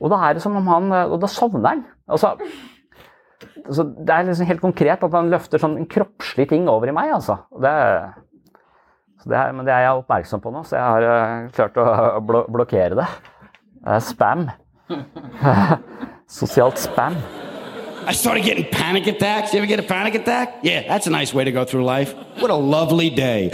[0.02, 1.84] Og da er det som om han Og da sovner han.
[2.10, 2.32] Altså,
[3.68, 6.96] altså, det er liksom helt konkret at han løfter sånn en kroppslig ting over i
[6.98, 7.38] meg, altså.
[7.62, 7.76] Det,
[9.30, 12.26] det er, men det er jeg oppmerksom på nå, så jeg har uh, klart å
[12.26, 13.08] blo blokkere det.
[14.10, 14.50] Spam.
[16.42, 17.22] Sosialt spam.
[18.04, 19.54] I started getting panic attacks.
[19.54, 20.60] You ever get a panic attack?
[20.64, 22.16] Yeah, that's a nice way to go through life.
[22.39, 23.52] What a lovely day.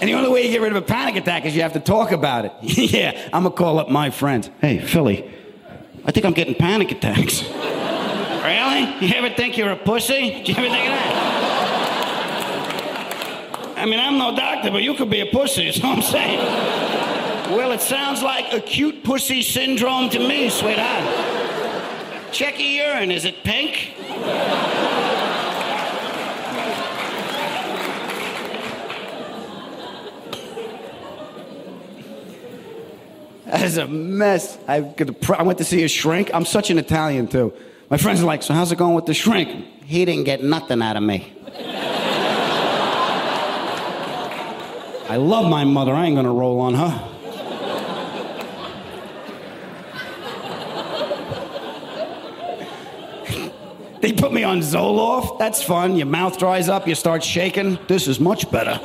[0.00, 1.80] And the only way you get rid of a panic attack is you have to
[1.80, 2.52] talk about it.
[2.62, 4.48] yeah, I'm gonna call up my friends.
[4.60, 5.30] Hey, Philly,
[6.06, 7.42] I think I'm getting panic attacks.
[7.50, 9.06] really?
[9.06, 10.42] You ever think you're a pussy?
[10.42, 11.26] Did you ever think of that?
[13.76, 16.89] I mean, I'm no doctor, but you could be a pussy, is what I'm saying.
[17.50, 21.04] Well, it sounds like acute pussy syndrome to me, sweetheart.
[22.30, 23.10] Check your urine.
[23.10, 23.92] Is it pink?
[33.46, 34.56] That is a mess.
[34.68, 34.94] I,
[35.36, 36.30] I went to see a shrink.
[36.32, 37.52] I'm such an Italian, too.
[37.90, 39.48] My friends are like, So, how's it going with the shrink?
[39.84, 41.32] He didn't get nothing out of me.
[45.08, 45.92] I love my mother.
[45.92, 47.19] I ain't gonna roll on her.
[54.00, 55.38] They put me on Zoloft.
[55.38, 55.96] That's fun.
[55.96, 57.78] Your mouth dries up, you start shaking.
[57.86, 58.78] This is much better.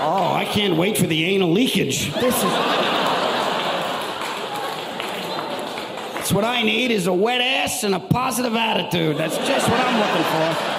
[0.00, 2.12] oh, I can't wait for the anal leakage.
[2.14, 2.42] This is.
[6.14, 9.16] That's what I need is a wet ass and a positive attitude.
[9.16, 10.78] That's just what I'm looking for.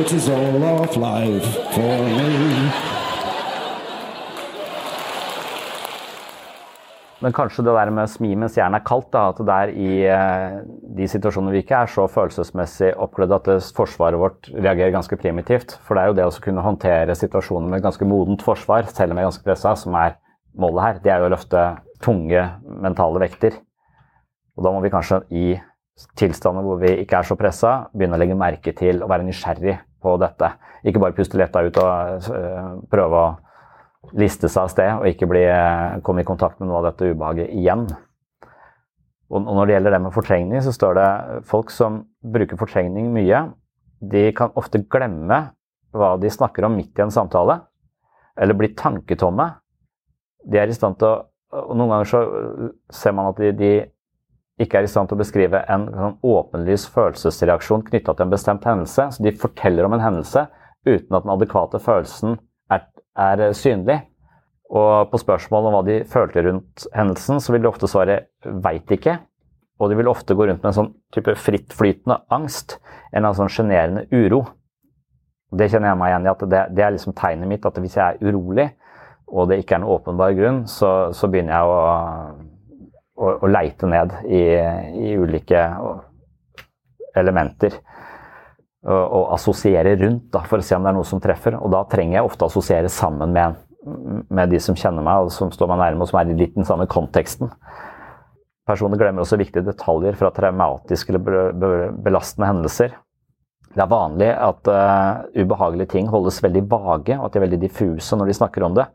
[0.00, 2.95] It is all off life for me.
[7.26, 9.70] Men kanskje det der med å smi mens jernet er kaldt, da, at det er
[9.74, 10.58] i eh,
[10.94, 15.74] de situasjonene vi ikke er så følelsesmessig oppglødd at forsvaret vårt reagerer ganske primitivt.
[15.82, 19.18] For det er jo det å kunne håndtere situasjoner med ganske modent forsvar, selv om
[19.18, 20.14] jeg er ganske pressa, som er
[20.54, 21.00] målet her.
[21.02, 21.64] Det er jo å løfte
[22.06, 22.44] tunge
[22.86, 23.58] mentale vekter.
[24.54, 25.48] Og da må vi kanskje i
[26.20, 29.80] tilstander hvor vi ikke er så pressa, begynne å legge merke til og være nysgjerrig
[29.98, 30.52] på dette.
[30.86, 33.26] Ikke bare puste letta ut og uh, prøve å
[34.14, 37.10] liste seg av sted og ikke bli, uh, komme i kontakt med noe av dette
[37.10, 37.86] ubehaget igjen.
[39.26, 41.10] Og, og når det gjelder det med fortrengning, så står det
[41.50, 43.48] folk som bruker fortrengning mye,
[43.98, 45.40] de kan ofte glemme
[45.96, 47.58] hva de snakker om midt i en samtale,
[48.36, 49.48] eller bli tanketomme.
[50.46, 51.16] De er i stand til å
[51.54, 52.22] og Noen ganger så
[52.92, 53.72] ser man at de, de
[54.62, 58.66] ikke er i stand til å beskrive en sånn åpenlys følelsesreaksjon knytta til en bestemt
[58.66, 59.08] hendelse.
[59.14, 60.46] Så de forteller om en hendelse
[60.86, 62.38] uten at den adekvate følelsen
[63.16, 64.00] er, er synlig.
[64.66, 68.90] Og på spørsmål om hva de følte rundt hendelsen, så vil de ofte svare 'veit
[68.90, 69.18] ikke'.
[69.78, 72.78] Og de vil ofte gå rundt med en sånn type frittflytende angst.
[73.12, 74.46] En eller annen sånn sjenerende uro.
[75.52, 76.30] Det kjenner jeg meg igjen i.
[76.30, 77.66] at det, det, er liksom tegnet mitt.
[77.66, 78.70] At hvis jeg er urolig,
[79.28, 81.78] og det ikke er noen åpenbar grunn, så, så begynner jeg å,
[83.20, 84.42] å, å leite ned i,
[85.10, 85.62] i ulike
[87.16, 87.76] elementer.
[88.86, 91.56] Og, assosiere rundt da, for å se om det er noe som treffer.
[91.58, 93.56] Og da trenger jeg ofte å assosiere sammen med,
[94.30, 96.54] med de som kjenner meg og som står meg nærme, og som er i litt
[96.54, 97.50] den samme konteksten.
[98.66, 102.94] Personer glemmer også viktige detaljer fra traumatiske eller belastende hendelser.
[103.76, 107.60] Det er vanlig at uh, ubehagelige ting holdes veldig vage, og at de er veldig
[107.66, 108.86] diffuse når de snakker om det.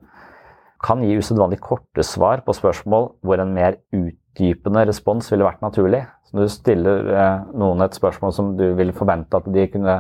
[0.82, 6.02] Kan gi usedvanlig korte svar på spørsmål hvor en mer utdypende respons ville vært naturlig.
[6.32, 9.98] Når du stiller uh, noen et spørsmål som du ville forvente at de kunne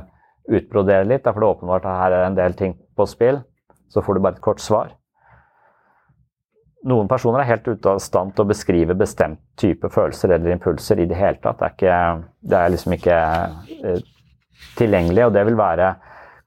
[0.52, 3.42] utbrodere litt, derfor det er åpenbart at her er en del ting på spill,
[3.92, 4.94] så får du bare et kort svar.
[6.88, 11.04] Noen personer er helt ute av stand til å beskrive bestemt type følelser eller impulser
[11.04, 11.60] i det hele tatt.
[11.60, 13.18] Det er, ikke, det er liksom ikke
[13.92, 14.08] eh,
[14.80, 15.92] tilgjengelig, og det vil være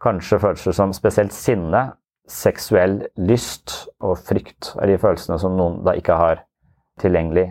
[0.02, 1.86] kanskje følelser som spesielt sinne,
[2.26, 6.42] seksuell lyst og frykt er de følelsene som noen da ikke har
[7.02, 7.50] tilgjengelig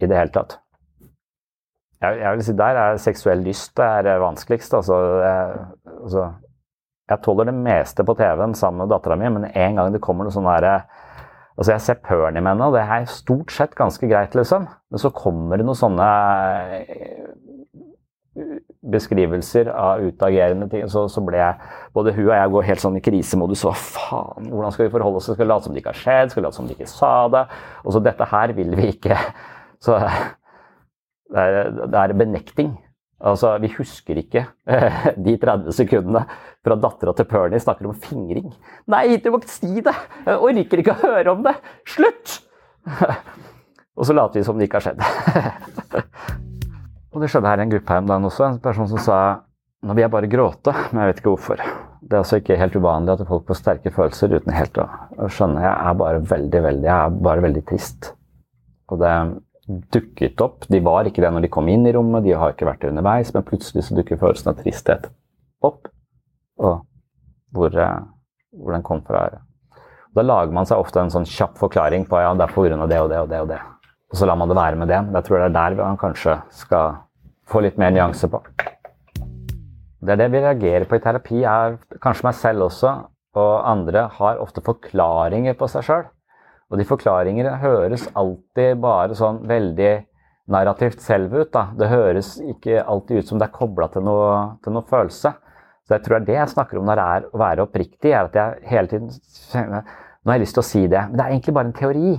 [0.00, 0.59] i det hele tatt.
[2.00, 4.74] Jeg, jeg vil si Der er seksuell lyst det er vanskeligst.
[4.74, 5.66] Altså, jeg,
[6.02, 6.30] altså,
[7.10, 10.26] jeg tåler det meste på TV-en sammen med dattera mi, men en gang det kommer
[10.26, 10.80] noe sånn derre
[11.60, 14.62] Altså, jeg ser pølen i henne, og det er stort sett ganske greit, liksom.
[14.64, 16.06] Men så kommer det noen sånne
[16.72, 17.26] eh,
[18.94, 22.96] beskrivelser av utagerende ting, så, så, ble jeg Både hun og jeg går helt sånn
[22.96, 23.66] i krisemodus.
[23.66, 25.28] Hva faen, hvordan skal vi forholde oss?
[25.28, 26.32] Skal vi late som det ikke har skjedd?
[26.32, 27.44] Skal vi late som de ikke sa det?
[27.84, 29.20] Og så dette her vil vi ikke.
[29.84, 30.00] Så
[31.30, 32.72] det er, det er benekting.
[33.20, 34.46] Altså, Vi husker ikke
[35.26, 36.24] de 30 sekundene
[36.64, 38.48] fra dattera til Pernie snakker om fingring.
[38.90, 39.96] Nei, du må ikke si det!
[40.26, 41.56] Jeg orker ikke å høre om det!
[41.88, 42.38] Slutt!
[44.00, 46.00] Og så later vi som det ikke har skjedd.
[47.10, 48.46] Og det skjedde her i en gruppe her om dagen også.
[48.46, 49.20] En person som sa
[49.80, 51.60] nå vil jeg bare gråte, men jeg vet ikke hvorfor.
[52.00, 55.62] Det er altså ikke helt uvanlig at folk får sterke følelser uten helt å skjønne.
[55.64, 58.10] Jeg er bare veldig, veldig, jeg er bare veldig trist.
[58.92, 59.12] Og det,
[59.94, 60.66] dukket opp.
[60.70, 62.92] De var ikke det når de kom inn i rommet, de har ikke vært det
[62.92, 65.10] underveis, men plutselig så dukker følelsen av tristhet
[65.66, 65.90] opp.
[66.60, 66.80] Og
[67.54, 68.00] hvor, eh,
[68.56, 69.28] hvor den kom fra.
[70.14, 72.86] Da lager man seg ofte en sånn kjapp forklaring på ja, det er pga.
[72.86, 73.40] det og det og det.
[73.40, 73.60] Og det.
[74.10, 75.00] Og så lar man det være med det.
[75.14, 76.98] Jeg tror det er der man kanskje skal
[77.46, 78.42] få litt mer nyanse på.
[80.00, 82.92] Det er det vi reagerer på i terapi, er kanskje meg selv også,
[83.36, 86.06] og andre har ofte forklaringer på seg sjøl.
[86.70, 89.92] Og de forklaringene høres alltid bare sånn veldig
[90.50, 91.50] narrativt selv ut.
[91.54, 91.68] Da.
[91.78, 94.06] Det høres ikke alltid ut som det er kobla til,
[94.62, 95.34] til, noe følelse.
[95.86, 98.12] Så jeg tror det er det jeg snakker om når det er å være oppriktig.
[98.12, 99.10] er at jeg hele tiden
[100.20, 102.10] Nå har jeg lyst til å si det, men det er egentlig bare en teori.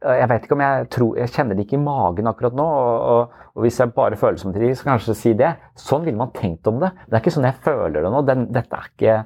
[0.00, 2.64] Jeg vet ikke om jeg tror, jeg kjenner det ikke i magen akkurat nå.
[2.64, 5.50] Og, og, og hvis jeg bare føler som teori, så kanskje si det.
[5.76, 6.88] Sånn ville man tenkt om det.
[7.04, 8.22] Det er ikke sånn jeg føler det nå.
[8.24, 9.18] Den, dette er ikke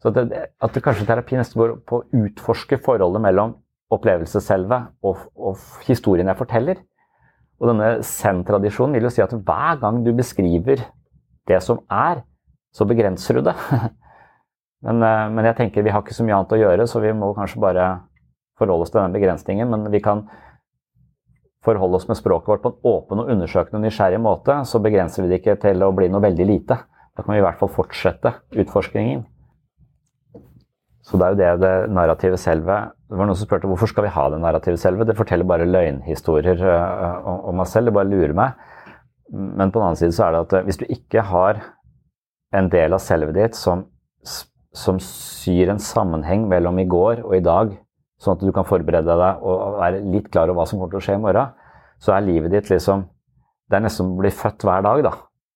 [0.00, 0.24] så det,
[0.64, 3.54] At det kanskje terapi nesten går på å utforske forholdet mellom
[3.92, 6.80] opplevelsesselve og, og historien jeg forteller.
[7.60, 10.82] Og denne zen-tradisjonen vil jo si at hver gang du beskriver
[11.48, 12.22] det som er,
[12.74, 13.54] så begrenser du det.
[14.86, 17.12] men, eh, men, jeg tenker vi har ikke så mye annet å gjøre, så vi
[17.16, 17.90] må kanskje bare
[18.58, 19.70] forholde oss til den begrensningen.
[19.70, 20.24] Men vi kan
[21.64, 25.24] forholde oss med språket vårt på en åpen og undersøkende og nysgjerrig måte, så begrenser
[25.24, 26.80] vi det ikke til å bli noe veldig lite.
[27.14, 29.22] Da kan vi i hvert fall fortsette utforskningen.
[31.04, 34.06] Så det er jo det det narrative selve Det var noen som spurte hvorfor skal
[34.06, 35.04] vi ha det narrativet selve.
[35.04, 37.90] Det forteller bare løgnhistorier uh, om meg selv.
[37.90, 38.54] Det bare lurer meg.
[39.34, 41.60] Men på den annen side så er det at uh, hvis du ikke har
[42.54, 43.84] en del av selvet ditt som,
[44.72, 47.74] som syr en sammenheng mellom i går og i dag,
[48.22, 51.02] sånn at du kan forberede deg og være litt klar over hva som kommer til
[51.02, 51.52] å skje i morgen,
[52.00, 53.04] så er livet ditt liksom
[53.70, 55.12] Det er nesten å bli født hver dag, da.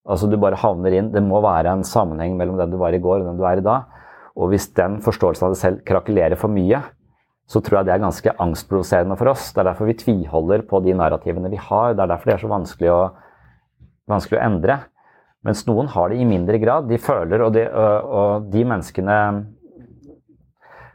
[0.09, 3.01] Altså Du bare havner inn Det må være en sammenheng mellom den du var i
[3.03, 3.89] går og den du er i dag.
[4.39, 6.81] Og hvis den forståelsen av deg selv krakelerer for mye,
[7.49, 9.51] så tror jeg det er ganske angstprovoserende for oss.
[9.55, 11.95] Det er derfor vi tviholder på de narrativene vi har.
[11.97, 13.03] Det er derfor det er så vanskelig å,
[14.13, 14.77] vanskelig å endre.
[15.49, 16.91] Mens noen har det i mindre grad.
[16.91, 19.17] De føler, og de, og de menneskene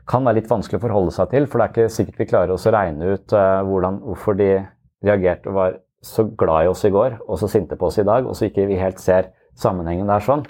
[0.09, 1.49] kan være litt vanskelig å forholde seg til.
[1.49, 4.51] For det er ikke sikkert vi klarer oss å regne ut hvordan, hvorfor de
[5.03, 8.05] reagerte og var så glad i oss i går og så sinte på oss i
[8.07, 10.43] dag, og så ikke vi helt ser sammenhengen der sånn.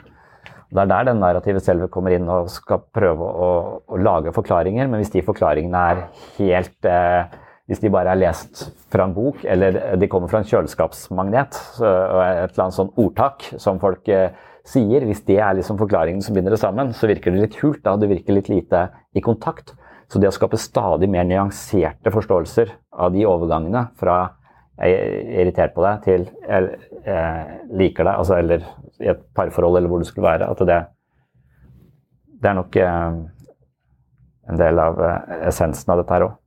[0.73, 3.49] Det er der den narrative selve kommer inn og skal prøve å,
[3.85, 4.87] å, lage forklaringer.
[4.89, 6.03] Men hvis de forklaringene er
[6.39, 10.47] helt eh, Hvis de bare er lest fra en bok, eller de kommer fra en
[10.49, 14.33] kjøleskapsmagnet og et eller annet sånn ordtak som folk eh,
[14.67, 17.79] sier, hvis det er liksom forklaringen som binder det sammen, så virker det litt hult.
[17.85, 19.77] Da det virker litt lite i kontakt.
[20.11, 24.17] Så det å skape stadig mer nyanserte forståelser av de overgangene fra
[24.81, 28.63] jeg er irritert på deg, til jeg, jeg liker deg, altså, eller
[29.03, 30.49] i et parforhold eller hvor du skulle være.
[30.49, 30.79] At det,
[32.41, 33.19] det er nok eh,
[34.49, 36.39] en del av eh, essensen av dette her òg.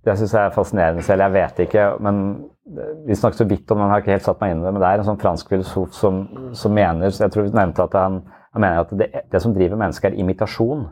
[0.00, 1.26] Det syns jeg er fascinerende selv.
[1.26, 2.22] Jeg vet ikke, men
[3.06, 4.80] vi snakket så vidt om den, har ikke helt satt meg inn i det, men
[4.80, 6.22] det er en sånn fransk filosof som,
[6.56, 8.20] som mener Jeg tror vi nevnte at han,
[8.54, 10.86] han mener at det, det som driver mennesket, er imitasjon.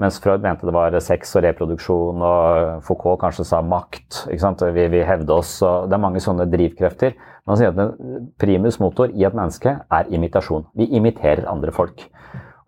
[0.00, 4.22] Mens Freud mente det var sex og reproduksjon, og Foucault kanskje sa makt.
[4.30, 5.58] Vi, vi hevde oss.
[5.60, 7.18] Det er mange sånne drivkrefter.
[7.48, 7.98] Man sier at
[8.40, 10.64] primus motor i et menneske er imitasjon.
[10.78, 12.06] Vi imiterer andre folk.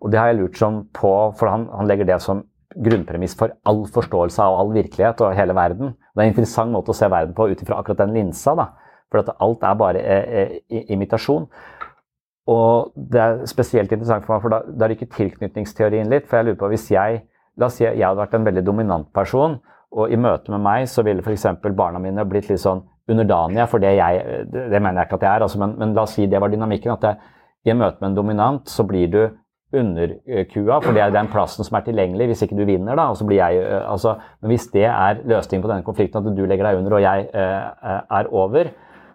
[0.03, 3.53] Og det har jeg lurt sånn på, for han, han legger det som grunnpremiss for
[3.69, 5.93] all forståelse av all virkelighet og hele verden.
[6.13, 8.55] Det er en interessant måte å se verden på ut ifra akkurat den linsa.
[8.57, 8.69] da,
[9.09, 11.47] For at alt er bare eh, eh, imitasjon.
[12.51, 16.25] Og det er spesielt interessant for meg, for da, da rykker tilknytningsteorien litt.
[16.27, 17.21] For jeg lurer på hvis jeg
[17.53, 19.59] La oss si jeg hadde vært en veldig dominant person,
[19.93, 21.45] og i møte med meg så ville f.eks.
[21.77, 25.35] barna mine blitt litt sånn underdanige for det jeg Det, mener jeg ikke at jeg
[25.35, 26.95] er, altså, men, men, la oss si det var dynamikken.
[26.95, 27.33] At jeg,
[27.69, 29.21] i møte med en dominant så blir du
[29.73, 32.97] underkua, for det er den plassen som er tilgjengelig hvis ikke du vinner.
[32.97, 36.25] da, og så blir jeg, eh, altså, Men hvis det er løsningen på denne konflikten,
[36.25, 38.69] at du legger deg under og jeg eh, er over,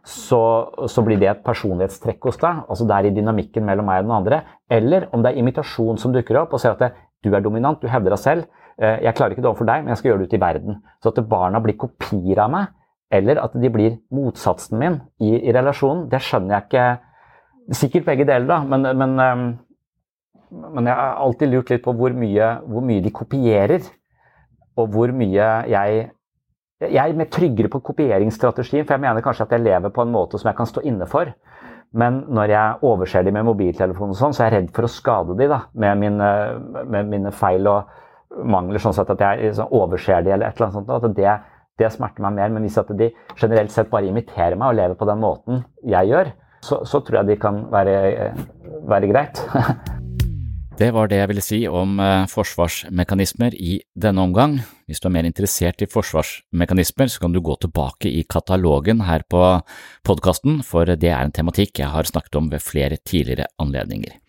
[0.09, 0.41] så,
[0.89, 2.63] så, blir det et personlighetstrekk hos deg.
[2.65, 4.39] altså Det er i dynamikken mellom meg og den andre.
[4.71, 6.91] Eller om det er imitasjon som dukker opp, og ser at det,
[7.25, 8.49] du er dominant, du hevder deg selv.
[8.81, 10.81] Eh, jeg klarer ikke det overfor deg, men jeg skal gjøre det ute i verden.
[11.03, 12.73] Så at barna blir kopier av meg,
[13.13, 16.89] eller at de blir motsatsen min i, i relasjonen, det skjønner jeg ikke.
[17.79, 19.49] Sikkert begge deler, da, men, men, ehm,
[20.77, 23.91] men jeg har alltid lurt litt på hvor mye, hvor mye de kopierer.
[24.79, 26.05] Og hvor mye jeg
[26.79, 30.13] jeg er mer tryggere på kopieringsstrategien, for jeg mener kanskje at jeg lever på en
[30.15, 31.33] måte som jeg kan stå inne for.
[31.99, 34.93] Men når jeg overser de med mobiltelefonen, og sånn, så er jeg redd for å
[34.93, 36.31] skade de da, med mine,
[36.87, 38.79] med mine feil og mangler.
[38.83, 40.93] sånn sett At jeg liksom overser de eller et eller annet sånt.
[40.95, 41.37] At det,
[41.81, 42.55] det, smerter meg mer.
[42.55, 46.13] Men hvis at de generelt sett bare imiterer meg og lever på den måten jeg
[46.13, 48.35] gjør, så, så tror jeg de kan være,
[48.87, 49.43] være greit.
[50.79, 54.61] Det var det jeg ville si om eh, forsvarsmekanismer i denne omgang.
[54.87, 59.25] Hvis du er mer interessert i forsvarsmekanismer, så kan du gå tilbake i katalogen her
[59.27, 59.43] på
[60.07, 64.21] podkasten, for det er en tematikk jeg har snakket om ved flere tidligere anledninger.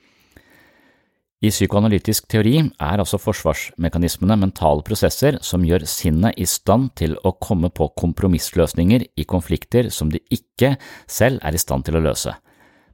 [1.40, 7.36] I psykoanalytisk teori er altså forsvarsmekanismene mentale prosesser som gjør sinnet i stand til å
[7.38, 10.74] komme på kompromissløsninger i konflikter som de ikke
[11.06, 12.34] selv er i stand til å løse.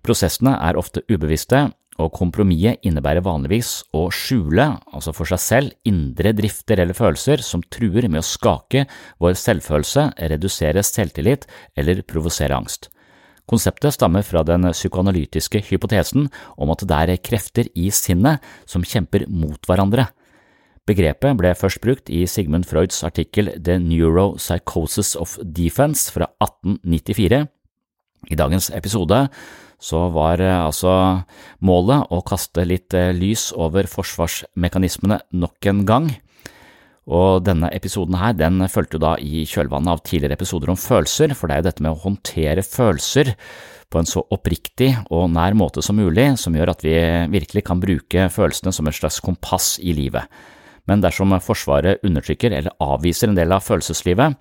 [0.06, 1.70] Prosessene er ofte ubevisste
[2.02, 7.64] og kompromisset innebærer vanligvis å skjule, altså for seg selv, indre drifter eller følelser som
[7.72, 8.84] truer med å skake
[9.24, 11.48] vår selvfølelse, redusere selvtillit
[11.80, 12.90] eller provosere angst.
[13.46, 19.28] Konseptet stammer fra den psykoanalytiske hypotesen om at det er krefter i sinnet som kjemper
[19.30, 20.08] mot hverandre.
[20.86, 27.46] Begrepet ble først brukt i Sigmund Freuds artikkel The Neuropsychosis of Defense fra 1894.
[28.26, 29.28] I dagens episode
[29.82, 30.94] så var eh, altså
[31.66, 36.10] målet å kaste litt eh, lys over forsvarsmekanismene nok en gang.
[37.06, 41.48] Og denne episoden her, den fulgte da i kjølvannet av tidligere episoder om følelser, for
[41.48, 43.36] det er jo dette med å håndtere følelser
[43.94, 46.96] på en så oppriktig og nær måte som mulig, som gjør at vi
[47.36, 50.26] virkelig kan bruke følelsene som et slags kompass i livet.
[50.90, 54.38] Men dersom Forsvaret undertrykker eller avviser en del av følelseslivet,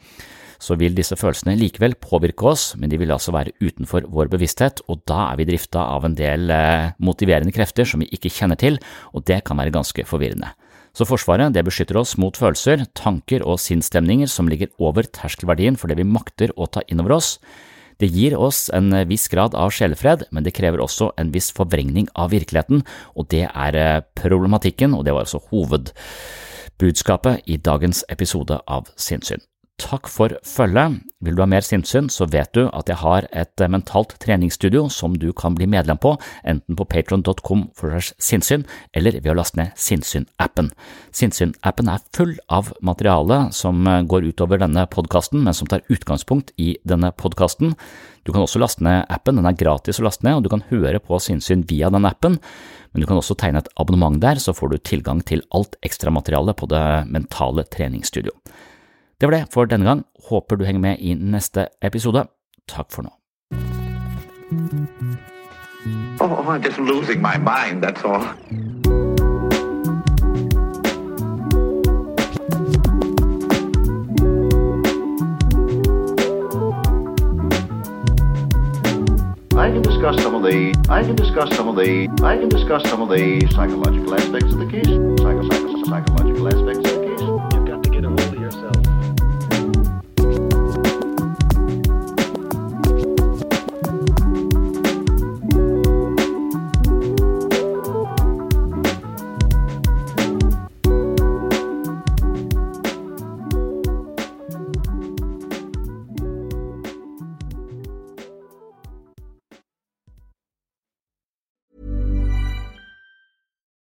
[0.65, 4.81] så vil disse følelsene likevel påvirke oss, men de vil altså være utenfor vår bevissthet,
[4.89, 8.59] og da er vi drifta av en del eh, motiverende krefter som vi ikke kjenner
[8.61, 8.81] til,
[9.13, 10.55] og det kan være ganske forvirrende.
[10.95, 15.91] Så Forsvaret det beskytter oss mot følelser, tanker og sinnsstemninger som ligger over terskelverdien for
[15.91, 17.39] det vi makter å ta inn over oss.
[17.99, 22.09] Det gir oss en viss grad av sjelefred, men det krever også en viss forvrengning
[22.15, 22.83] av virkeligheten,
[23.15, 29.43] og det er eh, problematikken, og det var altså hovedbudskapet i dagens episode av Sinnssyn.
[29.75, 31.01] Takk for følget.
[31.25, 34.85] Vil du ha mer sinnssyn, så vet du at jeg har et eh, mentalt treningsstudio
[34.93, 36.13] som du kan bli medlem på,
[36.47, 38.63] enten på patron.com for sinnssyn
[38.95, 40.71] eller ved å laste ned Sinnssyn-appen.
[41.11, 46.55] Sinnssyn-appen er full av materiale som eh, går utover denne podkasten, men som tar utgangspunkt
[46.55, 47.75] i denne podkasten.
[48.23, 50.63] Du kan også laste ned appen, den er gratis å laste ned, og du kan
[50.71, 52.39] høre på sinnssyn via den appen.
[52.95, 56.63] Men du kan også tegne et abonnement der, så får du tilgang til alt ekstramaterialet
[56.63, 58.31] på det mentale treningsstudio.
[59.21, 60.05] Det var det for denne gang.
[60.31, 62.27] Håper du henger med i neste episode.
[62.69, 63.11] Takk for nå.
[66.21, 68.25] Oh, I'm just losing my mind, that's all.
[79.57, 82.83] I can discuss some of the I can discuss some of the I can discuss
[82.91, 84.87] some of the psychological aspects of the case.
[85.23, 87.54] Psycho, psycho, psychological aspects of the case.